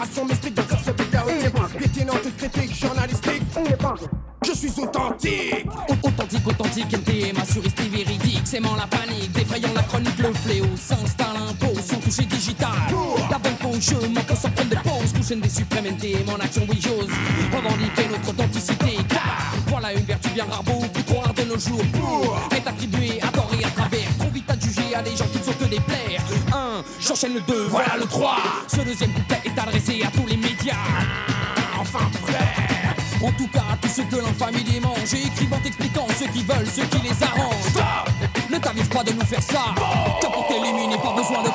Suis 4.75 4.83
authentique. 4.83 5.67
Authentique, 6.03 6.49
authentique, 6.49 6.93
MTM, 6.93 7.37
assuriste 7.41 7.79
et 7.79 7.89
véridique, 7.97 8.45
sémant 8.45 8.75
la 8.75 8.89
panique, 8.89 9.31
défrayant 9.31 9.73
la 9.73 9.83
chronique, 9.85 10.19
le 10.19 10.33
fléau, 10.33 10.67
s'installe 10.75 11.37
impose, 11.49 11.81
son 11.89 11.97
toucher 11.99 12.25
digital. 12.25 12.73
La 13.31 13.39
bonne 13.39 13.55
pause, 13.55 13.79
je 13.81 14.07
manque 14.09 14.37
sans 14.37 14.51
prendre 14.51 14.71
des 14.71 14.77
pauses, 14.77 15.13
couche 15.13 15.39
des 15.39 15.49
suprêmes 15.49 15.87
NTM 15.87 16.29
en 16.29 16.43
action, 16.43 16.67
oui, 16.69 16.81
j'ose 16.83 17.09
revendiquer 17.55 18.09
notre 18.11 18.31
authenticité. 18.31 18.97
Car 19.09 19.55
voilà 19.69 19.93
une 19.93 20.05
vertu 20.07 20.31
bien 20.31 20.45
rare, 20.51 20.65
beaucoup 20.65 21.03
trop 21.07 21.21
rare 21.21 21.35
de 21.35 21.43
nos 21.43 21.59
jours. 21.59 21.85
Pour 21.93 22.37
est 22.51 22.67
attribuée 22.67 23.21
à 23.23 23.29
tort 23.29 23.51
et 23.57 23.65
à 23.65 23.71
travers, 23.71 24.09
trop 24.19 24.31
vite 24.31 24.51
adjugée 24.51 24.93
à 24.93 25.03
des 25.03 25.15
gens 25.15 25.27
qui 25.27 25.39
ne 25.39 25.45
sont 25.45 25.53
que 25.53 25.67
des 25.67 25.81
plaires. 25.81 26.25
Un, 26.53 26.83
j'enchaîne 27.01 27.35
le 27.35 27.41
deux, 27.43 27.69
voilà 27.69 27.97
le 27.97 28.07
3. 28.07 28.39
Ce 28.67 28.81
deuxième 28.81 29.13
couplet 29.13 29.41
est 29.45 29.57
adressé 29.57 30.03
à 30.03 30.11
tous 30.11 30.27
les 30.27 30.37
médias. 30.37 30.75
Enfin, 31.79 32.11
prêt. 32.27 32.54
En 33.25 33.33
tout 33.33 33.49
cas, 33.49 33.65
à 33.73 33.77
tous 33.79 33.89
ceux 33.89 34.05
que 34.05 34.17
l'infamie 34.17 34.65
démange, 34.65 35.15
écrivant, 35.15 35.59
expliquant 35.65 36.07
ceux 36.19 36.27
qui 36.27 36.43
veulent, 36.43 36.67
ceux 36.67 36.85
qui 36.85 36.99
les 36.99 37.23
arrangent. 37.23 37.71
Stop 37.71 38.15
ne 38.55 38.59
t'avise 38.59 38.89
pas 38.89 39.03
de 39.03 39.13
nous 39.13 39.25
faire 39.25 39.43
ça. 39.43 39.75
Que 40.21 40.27
pour 40.27 40.47
t'éliminer, 40.47 40.97
pas 40.99 41.13
besoin 41.13 41.43
de 41.43 41.49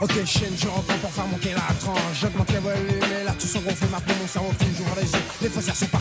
Ok, 0.00 0.12
chaîne, 0.24 0.54
je 0.56 0.68
reprends 0.68 0.96
pour 0.98 1.10
faire 1.10 1.26
monter 1.26 1.50
la 1.50 1.74
tranche. 1.80 1.98
J'augmente 2.20 2.52
les 2.52 2.60
volumes 2.60 3.20
et 3.20 3.24
là, 3.24 3.32
tout 3.32 3.48
son 3.48 3.58
gonflé 3.58 3.88
m'appelle 3.90 4.14
mon 4.20 4.28
cerveau 4.28 4.52
fou. 4.56 4.66
J'ouvre 4.76 4.94
les 4.96 5.10
yeux, 5.10 5.24
les 5.42 5.48
faussaires 5.48 5.74
sont 5.74 5.86
partout. 5.86 5.97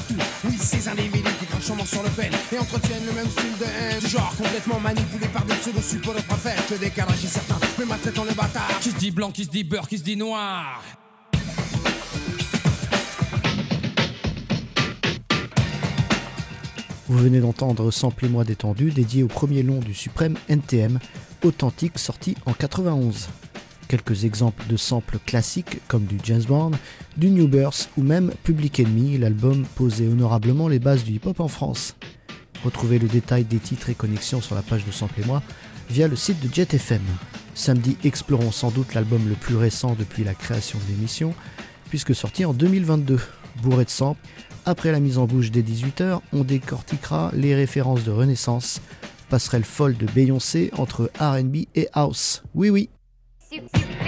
Sur 1.88 2.04
le 2.04 2.10
pen 2.10 2.32
et 2.52 2.60
entretiennent 2.60 3.06
le 3.06 3.14
même 3.14 3.30
style 3.30 3.58
de 3.60 3.66
haine. 3.66 4.00
Du 4.00 4.08
genre 4.08 4.34
complètement 4.38 4.80
manipulé 4.80 5.28
par 5.28 5.46
des 5.46 5.54
pseudo-suppos 5.56 6.14
de 6.14 6.22
prophètes. 6.22 6.70
Le 6.70 6.78
décalage 6.78 7.24
est 7.24 7.28
certain, 7.28 7.58
mais 7.80 7.86
ma 7.86 7.98
tête 7.98 8.20
en 8.20 8.26
le 8.26 8.34
bâtard. 8.34 8.80
Qui 8.82 8.92
se 8.92 8.98
dit 8.98 9.12
blanc, 9.12 9.32
qui 9.32 9.46
se 9.46 9.50
dit 9.50 9.64
beurre, 9.64 9.88
qui 9.88 9.98
se 9.98 10.04
dit 10.04 10.18
noir. 10.18 10.84
Vous 17.08 17.18
venez 17.18 17.40
d'entendre 17.40 17.90
Samplez-moi 17.90 18.44
détendu, 18.44 18.92
dédié 18.92 19.24
au 19.24 19.28
premier 19.28 19.64
long 19.64 19.80
du 19.80 19.94
suprême 19.94 20.36
NTM, 20.50 21.00
authentique 21.44 21.98
sorti 21.98 22.36
en 22.46 22.52
91. 22.52 23.30
Quelques 23.88 24.26
exemples 24.26 24.66
de 24.68 24.76
samples 24.76 25.18
classiques 25.26 25.80
comme 25.88 26.04
du 26.04 26.18
James 26.24 26.44
Bond, 26.44 26.72
du 27.16 27.30
New 27.30 27.48
Birth 27.48 27.90
ou 27.98 28.04
même 28.04 28.34
Public 28.44 28.82
Enemy, 28.82 29.18
l'album 29.18 29.66
posait 29.76 30.08
honorablement 30.08 30.68
les 30.68 30.80
bases 30.80 31.06
du 31.06 31.14
hip-hop 31.14 31.40
en 31.40 31.48
France. 31.48 31.96
Retrouvez 32.66 33.00
le 33.00 33.08
détail 33.08 33.46
des 33.46 33.60
titres 33.60 33.90
et 33.90 33.96
connexions 33.96 34.42
sur 34.42 34.56
la 34.56 34.62
page 34.62 34.86
de 34.86 34.92
Samplez-moi 34.92 35.42
via 35.90 36.08
le 36.08 36.18
site 36.18 36.40
de 36.46 36.54
Jet 36.54 36.74
FM. 36.74 37.02
Samedi, 37.54 37.98
explorons 38.04 38.52
sans 38.52 38.72
doute 38.72 38.94
l'album 38.94 39.28
le 39.28 39.36
plus 39.36 39.56
récent 39.56 39.96
depuis 39.98 40.24
la 40.24 40.34
création 40.34 40.80
de 40.80 40.92
l'émission, 40.92 41.34
puisque 41.90 42.14
sorti 42.14 42.46
en 42.46 42.54
2022. 42.54 43.20
Bourré 43.64 43.86
de 43.86 43.90
samples, 43.90 44.22
après 44.66 44.92
la 44.92 45.00
mise 45.00 45.18
en 45.18 45.26
bouche 45.26 45.50
des 45.50 45.64
18h, 45.64 46.20
on 46.34 46.44
décortiquera 46.44 47.32
les 47.34 47.56
références 47.56 48.04
de 48.04 48.12
Renaissance, 48.12 48.82
passerelle 49.30 49.64
folle 49.64 49.98
de 49.98 50.06
Beyoncé 50.06 50.72
entre 50.78 51.10
RB 51.20 51.66
et 51.74 51.88
House. 51.94 52.44
Oui, 52.54 52.70
oui. 52.70 52.90
From 53.58 54.07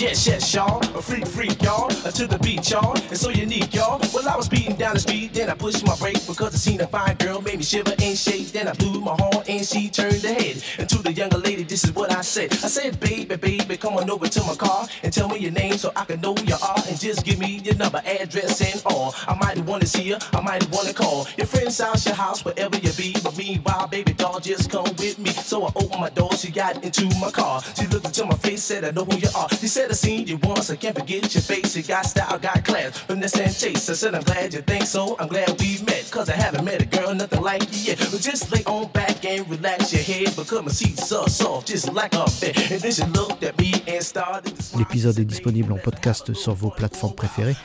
yes, 0.00 0.26
yes, 0.26 0.54
y'all. 0.54 0.80
A 0.96 1.02
freak, 1.02 1.26
freak, 1.26 1.62
y'all. 1.62 1.86
Uh, 2.04 2.10
to 2.10 2.26
the 2.26 2.38
beat, 2.38 2.70
y'all. 2.70 2.96
It's 3.10 3.20
so 3.20 3.30
unique, 3.30 3.74
y'all. 3.74 4.00
Well, 4.12 4.28
I 4.28 4.36
was 4.36 4.46
speeding 4.46 4.76
down 4.76 4.94
the 4.94 5.00
street, 5.00 5.32
then 5.32 5.50
I 5.50 5.54
pushed 5.54 5.86
my 5.86 5.96
brake 5.96 6.26
because 6.26 6.54
I 6.54 6.58
seen 6.58 6.80
a 6.80 6.86
fine 6.86 7.16
girl, 7.16 7.40
made 7.40 7.58
me 7.58 7.64
shiver 7.64 7.92
and 8.02 8.16
shake. 8.16 8.48
Then 8.52 8.68
I 8.68 8.74
blew 8.74 9.00
my 9.00 9.16
horn 9.18 9.44
and 9.48 9.64
she 9.64 9.88
turned 9.88 10.22
her 10.22 10.34
head. 10.34 10.62
And 10.78 10.88
to 10.88 10.98
the 10.98 11.12
younger 11.12 11.38
lady, 11.38 11.62
this 11.62 11.84
is 11.84 11.92
what 11.94 12.12
I 12.12 12.20
said. 12.20 12.52
I 12.52 12.68
said, 12.68 13.00
baby, 13.00 13.36
baby, 13.36 13.76
come 13.76 13.94
on 13.94 14.10
over 14.10 14.28
to 14.28 14.42
my 14.44 14.54
car 14.54 14.86
and 15.02 15.12
tell 15.12 15.28
me 15.28 15.38
your 15.38 15.52
name 15.52 15.74
so 15.78 15.92
I 15.96 16.04
can 16.04 16.20
know 16.20 16.34
you 16.44 16.54
are. 16.62 16.82
And 16.88 16.98
just 16.98 17.24
give 17.24 17.38
me 17.38 17.60
your 17.64 17.76
number, 17.76 18.02
address, 18.04 18.60
and 18.60 18.82
all. 18.86 19.14
I 19.26 19.34
might 19.34 19.58
want 19.60 19.82
to 19.82 19.88
see 19.88 20.02
you, 20.02 20.16
I 20.32 20.40
might 20.40 20.68
want 20.70 20.88
to 20.88 20.94
call. 20.94 21.26
Your 21.36 21.46
friend's 21.46 21.78
house, 21.80 22.06
your 22.06 22.14
house, 22.14 22.44
wherever 22.44 22.76
you 22.76 22.92
be. 22.92 23.14
But 23.22 23.36
meanwhile, 23.36 23.86
baby 23.88 24.12
doll, 24.12 24.40
just 24.40 24.70
come 24.70 24.84
with 24.98 25.18
me. 25.18 25.30
So 25.30 25.64
I 25.64 25.72
opened 25.76 26.00
my 26.00 26.10
door, 26.10 26.32
she 26.34 26.50
got 26.50 26.82
into 26.84 27.06
my 27.18 27.30
car. 27.30 27.62
She 27.78 27.86
looked 27.86 28.06
into 28.06 28.26
my 28.26 28.36
face, 28.36 28.62
said, 28.62 28.84
I 28.84 28.90
know 28.90 29.04
who 29.04 29.16
you 29.16 29.28
are. 29.34 29.48
She 29.50 29.68
said, 29.68 29.85
I 29.90 29.94
seen 29.94 30.26
you 30.26 30.38
once, 30.38 30.70
I 30.70 30.76
can't 30.76 30.96
forget 30.98 31.34
your 31.34 31.42
face. 31.42 31.76
You 31.76 31.82
got 31.82 32.06
style, 32.06 32.38
got 32.38 32.64
class, 32.64 32.98
finesse 32.98 33.38
and 33.38 33.52
taste. 33.52 33.90
I 33.90 33.94
said, 33.94 34.14
I'm 34.14 34.22
glad 34.22 34.54
you 34.54 34.62
think 34.62 34.84
so. 34.84 35.16
I'm 35.18 35.28
glad 35.28 35.48
we 35.60 35.78
met, 35.84 36.08
cause 36.10 36.28
I 36.28 36.34
haven't 36.34 36.64
met 36.64 36.82
a 36.82 36.86
girl, 36.86 37.14
nothing 37.14 37.42
like 37.42 37.62
you 37.72 37.94
yet. 37.94 37.98
But 37.98 38.20
just 38.20 38.50
lay 38.52 38.64
on 38.64 38.88
back 38.92 39.24
and 39.24 39.48
relax 39.48 39.92
your 39.92 40.02
head, 40.02 40.34
because 40.36 40.62
my 40.62 40.72
seat's 40.72 41.08
so 41.08 41.26
soft, 41.26 41.68
just 41.68 41.92
like 41.92 42.14
a 42.14 42.26
bed. 42.40 42.56
And 42.70 42.80
then 42.80 42.92
she 42.92 43.04
looked 43.04 43.42
at 43.42 43.58
me 43.58 43.72
and 43.86 44.02
started. 44.02 44.54
L'épisode 44.76 45.18
est 45.18 45.24
disponible 45.24 45.72
en 45.72 45.78
podcast 45.78 46.34
sur 46.34 46.54
vos 46.54 46.70
plateformes 46.70 47.14
préférées. 47.14 47.56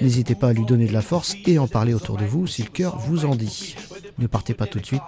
N'hésitez 0.00 0.34
pas 0.34 0.48
à 0.48 0.52
lui 0.52 0.64
donner 0.64 0.86
de 0.86 0.92
la 0.92 1.02
force 1.02 1.34
et 1.46 1.58
en 1.58 1.66
parler 1.66 1.94
autour 1.94 2.16
de 2.16 2.24
vous 2.24 2.46
si 2.46 2.62
le 2.62 2.68
cœur 2.68 2.98
vous 2.98 3.24
en 3.24 3.34
dit. 3.34 3.76
Ne 4.18 4.26
partez 4.26 4.54
pas 4.54 4.66
tout 4.66 4.78
de 4.80 4.86
suite. 4.86 5.02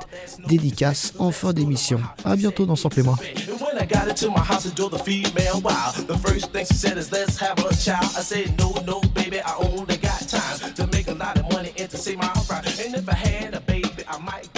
Dédicace 0.49 1.13
en 1.19 1.31
fin 1.31 1.53
d'émission. 1.53 2.01
À 2.25 2.37
bientôt 2.37 2.67
dans 2.67 2.77
Samplez-moi. 2.77 3.17
And 3.49 3.61
when 3.61 3.79
I 3.79 3.87
got 3.87 4.09
into 4.09 4.31
my 4.31 4.41
house, 4.41 4.67
I 4.67 4.71
drove 4.75 4.91
the 4.91 4.99
female 4.99 5.61
wild. 5.63 6.07
The 6.07 6.19
first 6.19 6.53
thing 6.53 6.67
she 6.67 6.75
said 6.75 6.99
is, 6.99 7.11
let's 7.13 7.39
have 7.39 7.59
a 7.59 7.75
child. 7.75 8.11
I 8.17 8.23
said, 8.23 8.59
no, 8.59 8.75
no, 8.87 9.01
baby, 9.15 9.39
I 9.41 9.55
only 9.59 9.97
got 9.97 10.29
time 10.29 10.75
to 10.75 10.87
make 10.89 11.09
a 11.09 11.15
lot 11.15 11.39
of 11.39 11.51
money 11.53 11.73
and 11.79 11.89
to 11.91 11.97
save 11.97 12.19
my 12.19 12.29
pride. 12.47 12.67
And 12.85 12.95
if 12.97 13.09
I 13.09 13.15
had 13.15 13.55
a 13.55 13.61
baby, 13.61 13.89
I 14.09 14.19
might 14.19 14.49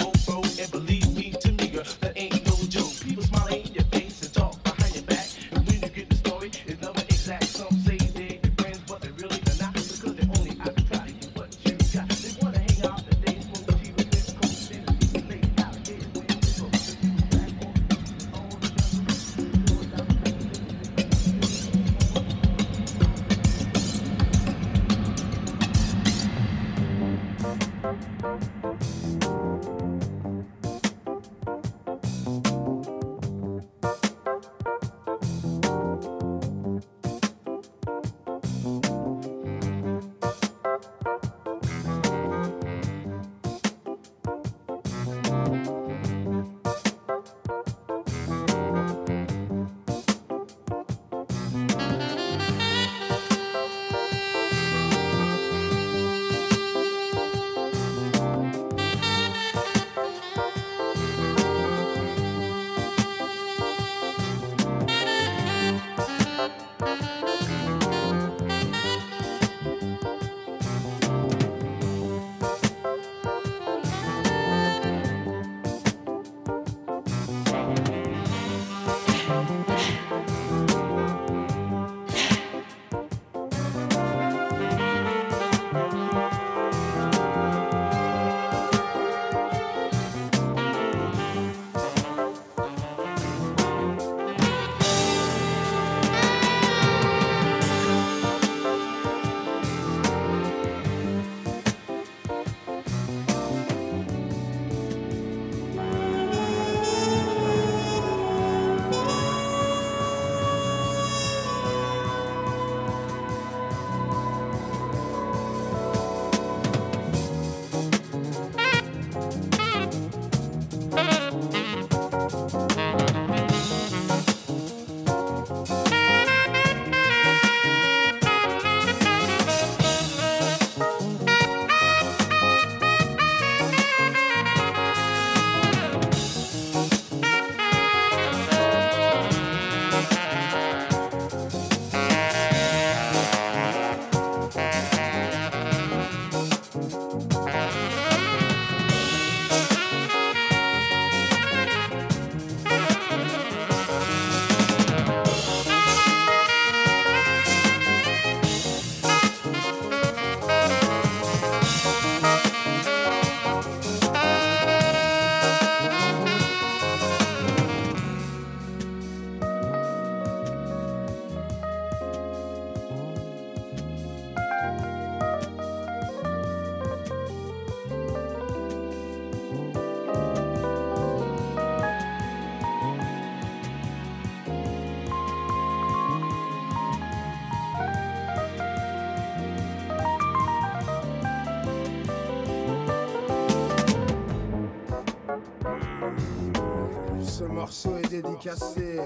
dédicacé 198.21 198.99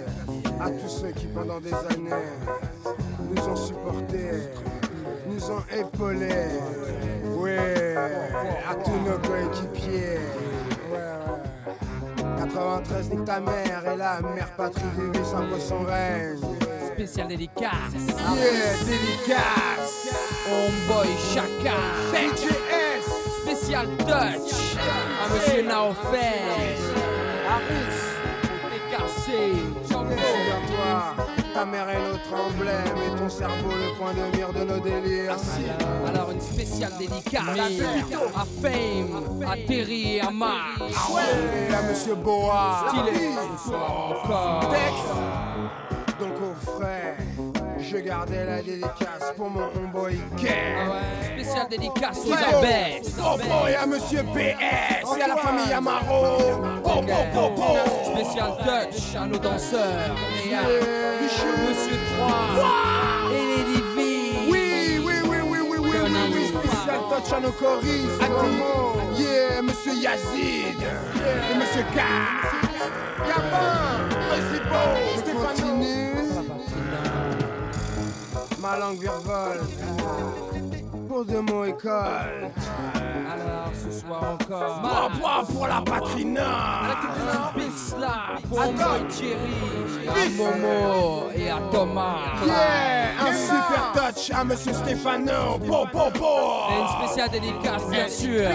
à 0.60 0.70
tous 0.70 0.90
ceux 0.90 1.12
qui 1.12 1.28
pendant 1.28 1.60
des 1.60 1.74
années 1.74 2.10
nous 3.30 3.42
ont 3.44 3.56
supportés, 3.56 4.50
nous 5.28 5.52
ont 5.52 5.64
épaulés. 5.72 6.60
Ouais, 7.38 7.96
à 8.70 8.76
tous 8.76 8.92
nos 8.92 9.18
coéquipiers. 9.28 10.20
Ouais, 10.92 10.98
ouais. 10.98 12.24
93 12.40 13.10
nique 13.10 13.26
ta 13.26 13.40
mère 13.40 13.84
et 13.94 13.98
la 13.98 14.22
mère 14.22 14.52
patrie 14.56 14.84
du 14.98 15.12
vie 15.18 15.26
s'impose 15.26 15.64
son 15.64 15.84
règne. 15.84 16.40
Spécial 16.94 17.28
dédicace. 17.28 17.94
Yeah, 17.94 18.78
dédicace. 18.86 20.14
Homeboy 20.48 21.10
Chaka. 21.34 21.78
DJS. 22.12 23.42
Spécial 23.42 23.88
touch. 23.98 24.78
À 24.78 25.34
Monsieur 25.34 25.64
Naofel. 25.64 26.78
Harris. 27.48 28.13
Souviens-toi, 29.34 31.26
ta 31.54 31.66
mère 31.66 31.90
est 31.90 32.00
notre 32.00 32.34
emblème 32.34 32.98
et 32.98 33.20
ton 33.20 33.30
cerveau 33.30 33.72
le 33.72 33.98
point 33.98 34.14
de 34.14 34.38
mire 34.38 34.54
de 34.54 34.64
nos 34.64 34.80
délires. 34.80 35.36
Alors 36.08 36.30
une 36.32 36.42
spéciale 36.42 36.94
dédicace 37.00 37.42
à 38.36 38.46
Fame, 38.62 39.44
à 39.48 39.56
Terry 39.68 40.18
et 40.18 40.22
à 40.22 40.30
Marc. 40.30 40.82
Et 40.82 41.74
à 41.74 41.82
Monsieur 41.82 42.16
Boa. 42.16 42.86
Stylé 42.90 43.30
encore. 43.68 44.70
Tex. 44.70 45.43
Je 47.94 48.00
gardais 48.00 48.44
la 48.46 48.60
dédicace 48.62 49.34
pour 49.38 49.52
mon 49.52 49.66
homeboy 49.66 50.16
K. 50.38 50.48
Spéciale 51.34 51.68
dédicace 51.70 52.22
aux 52.26 52.34
abeilles. 52.34 53.02
Oh 53.20 53.38
boy, 53.38 53.72
et 53.72 53.76
à 53.76 53.86
Monsieur 53.86 54.24
PS, 54.34 55.16
et 55.16 55.22
à 55.22 55.28
la 55.28 55.38
famille 55.38 55.72
Amaro. 55.72 56.38
Oh, 56.84 56.90
oh, 56.90 57.02
oh, 57.36 57.52
oh. 57.56 58.16
Spécial 58.16 58.54
touch 58.58 59.16
à 59.16 59.28
nos 59.28 59.38
danseurs 59.38 60.16
et 60.44 60.56
à. 60.56 60.64
Monsieur 60.64 61.98
3 62.18 63.32
et 63.32 63.58
Lady 63.58 63.82
V. 63.96 63.98
Oui, 64.50 65.00
oui, 65.06 65.14
oui, 65.24 65.38
oui, 65.44 65.58
oui, 65.62 65.78
oui, 65.80 65.98
oui, 66.04 66.20
oui, 66.34 66.48
spécial 66.48 67.00
touch 67.10 67.32
à 67.32 67.40
nos 67.42 67.52
choristes. 67.52 68.22
Yeah, 69.20 69.62
Monsieur 69.62 69.94
Yazid 70.02 70.82
et 70.82 71.56
Monsieur 71.56 71.84
K. 71.94 72.02
Gabin, 73.28 74.10
Récipo, 74.32 74.82
Stéphano. 75.20 76.13
Ma 78.64 78.78
langue 78.78 78.98
virevolte 78.98 79.62
pour 81.10 81.26
de 81.26 81.38
mots 81.40 81.66
école. 81.66 82.50
Alors 83.30 83.72
ce 83.74 84.00
soir 84.00 84.24
encore. 84.40 84.80
Bois, 84.80 85.10
bois 85.20 85.44
pour 85.52 85.68
la 85.68 85.82
patrie 85.82 86.24
Bix 86.24 87.96
là, 88.00 88.38
pour. 88.48 88.60
Boy 88.60 89.08
Thierry, 89.10 89.36
à. 90.08 90.38
Momo 90.38 91.26
et 91.36 91.50
à 91.50 91.60
Thomas. 91.74 92.16
Yeah, 92.46 93.28
un 93.28 93.34
super 93.34 93.92
touch 93.94 94.32
à 94.32 94.44
Monsieur 94.46 94.74
Stéphano. 94.74 95.60
Po, 95.68 95.86
po, 95.92 96.10
po. 96.18 96.38
Et 96.72 96.80
une 96.80 97.06
spéciale 97.06 97.32
dédicace, 97.32 97.86
bien 97.90 98.08
sûr, 98.08 98.50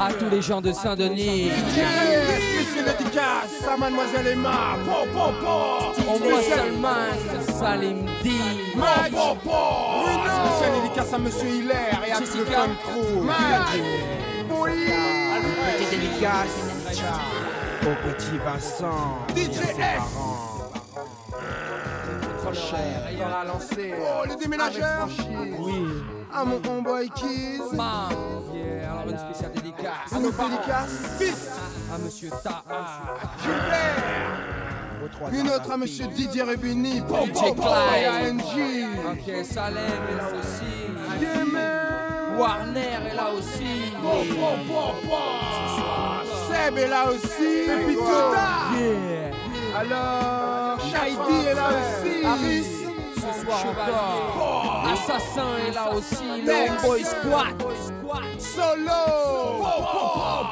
à 0.00 0.12
tous 0.12 0.28
les 0.28 0.42
gens 0.42 0.60
de 0.60 0.72
Saint-Denis. 0.72 1.52
Yeah, 1.76 1.86
spécial 2.64 2.96
dédicace 2.98 3.68
à 3.72 3.76
Mademoiselle 3.76 4.26
Emma. 4.26 4.76
Po, 4.84 5.06
po, 5.14 5.32
po. 5.40 6.02
Au 6.12 6.18
moins 6.18 6.42
Salman, 6.42 7.12
Salim 7.60 8.06
D. 8.24 8.30
Po, 8.72 8.80
po, 9.10 9.36
po. 9.44 9.60
Spécial 10.46 10.82
dédicace 10.82 11.12
à 11.12 11.18
Monsieur 11.18 11.48
Hilaire 11.48 12.02
et 12.06 12.12
à 12.12 12.18
tout 12.18 12.38
le 12.38 12.44
fan 12.44 12.70
crew. 12.82 13.28
Oui. 14.50 14.70
Petite 15.78 16.00
dédicace 16.00 16.58
au 17.82 18.08
petit 18.08 18.38
Vincent. 18.38 19.18
DJ 19.34 19.60
S. 19.60 20.32
cher. 22.54 23.02
On 23.24 23.28
l'a 23.28 23.44
lancé. 23.44 23.94
Oh, 23.98 24.26
les 24.28 24.36
déménageurs. 24.36 25.08
Oui. 25.58 25.86
À 26.32 26.44
mon 26.44 26.60
homeboy 26.66 27.10
Keys. 27.10 27.60
Bam. 27.72 28.08
Yeah, 28.54 28.92
alors 28.92 29.08
une 29.08 29.18
spéciale 29.18 29.52
dédicace. 29.52 30.12
À 30.12 30.18
nos 30.18 30.30
dédicaces. 30.30 31.18
Fils. 31.18 31.50
À 31.92 31.98
Monsieur 31.98 32.30
Taha. 32.42 32.62
Gilbert. 33.42 34.61
Une 35.32 35.48
autre 35.48 35.70
à 35.72 35.76
Monsieur 35.76 36.06
Didier. 36.08 36.40
Et 36.40 36.42
à 36.42 36.56
Clyde. 36.56 38.34
NG. 38.34 38.86
Ok, 39.12 39.44
Salem 39.44 39.84
est 40.10 40.16
là 40.16 40.28
aussi. 40.38 40.72
Yeah, 41.20 41.44
man. 41.44 42.38
Warner 42.38 42.98
est 43.10 43.14
là 43.14 43.30
aussi. 43.36 43.92
Seb 46.48 46.78
est 46.78 46.88
là 46.88 47.04
aussi. 47.10 47.52
Et 47.70 47.84
puis. 47.84 47.96
Yeah. 48.76 49.32
Alors, 49.78 50.80
Shaidi 50.80 51.46
est 51.46 51.54
là 51.54 51.68
aussi. 51.68 52.24
Harris. 52.24 52.71
Ce 53.32 53.40
soir 53.44 53.64
encore. 53.66 54.84
Assassin 54.92 55.56
est 55.66 55.72
là 55.72 55.92
aussi. 55.94 56.44
Tex. 56.44 56.70
Le 56.70 56.86
Boy 56.86 57.04
Squad. 57.04 57.62
Solo. 58.38 59.02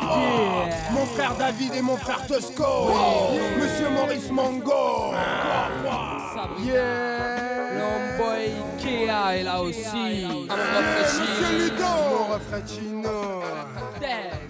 Yeah. 0.02 0.92
Mon 0.92 1.06
frère 1.06 1.34
David 1.36 1.74
et 1.74 1.82
mon 1.82 1.96
frère 1.96 2.26
Tosco. 2.26 2.90
Monsieur 3.58 3.90
Maurice 3.90 4.30
Mongo. 4.30 5.12
Yeah. 6.60 7.70
L'homeboy 7.78 8.52
Kea 8.78 9.40
est 9.40 9.42
là 9.42 9.62
aussi. 9.62 9.84
Monsieur. 9.84 11.58
Ludo. 11.58 11.84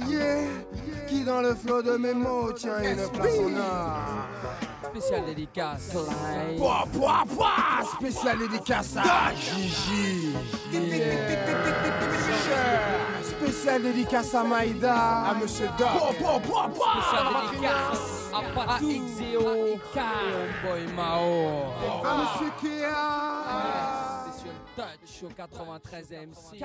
Yeah. 0.08 0.44
Qui 1.08 1.24
dans 1.24 1.40
le 1.40 1.54
flot 1.54 1.82
de 1.82 1.96
mes 1.96 2.14
mots 2.14 2.52
tient 2.52 2.80
une 2.82 3.08
place 3.08 3.38
en 3.38 3.56
or. 3.56 4.69
Spécial 4.90 5.24
dédicace. 5.24 5.90
Clyde. 5.90 6.58
Pouah, 6.58 6.84
pouah, 6.92 7.24
pouah 7.28 7.84
Spécial 7.96 8.38
dédicace 8.38 8.96
à 8.96 9.32
Gigi. 9.34 10.34
Yeah. 10.72 11.40
Spécial 13.22 13.82
dédicace 13.82 14.34
à 14.34 14.42
Maïda. 14.42 14.94
À 14.94 15.34
Monsieur 15.34 15.68
Doc. 15.78 15.88
Pouah, 16.18 16.40
pouah, 16.40 16.68
pouah, 16.68 17.02
Spécial 17.02 17.26
dédicace 17.50 18.30
à 18.34 18.42
Patou. 18.54 18.86
Xeo. 18.88 19.40
Et 19.40 20.00
Homeboy 20.66 20.92
Mao. 20.94 21.72
À 22.04 22.16
Monsieur 22.18 22.50
Kea. 22.60 22.96
Spécial 24.32 24.56
touch 24.76 25.22
au 25.24 25.28
93 25.34 26.10
MC. 26.10 26.64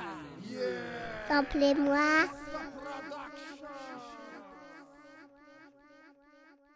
Samplez-moi. 1.28 2.26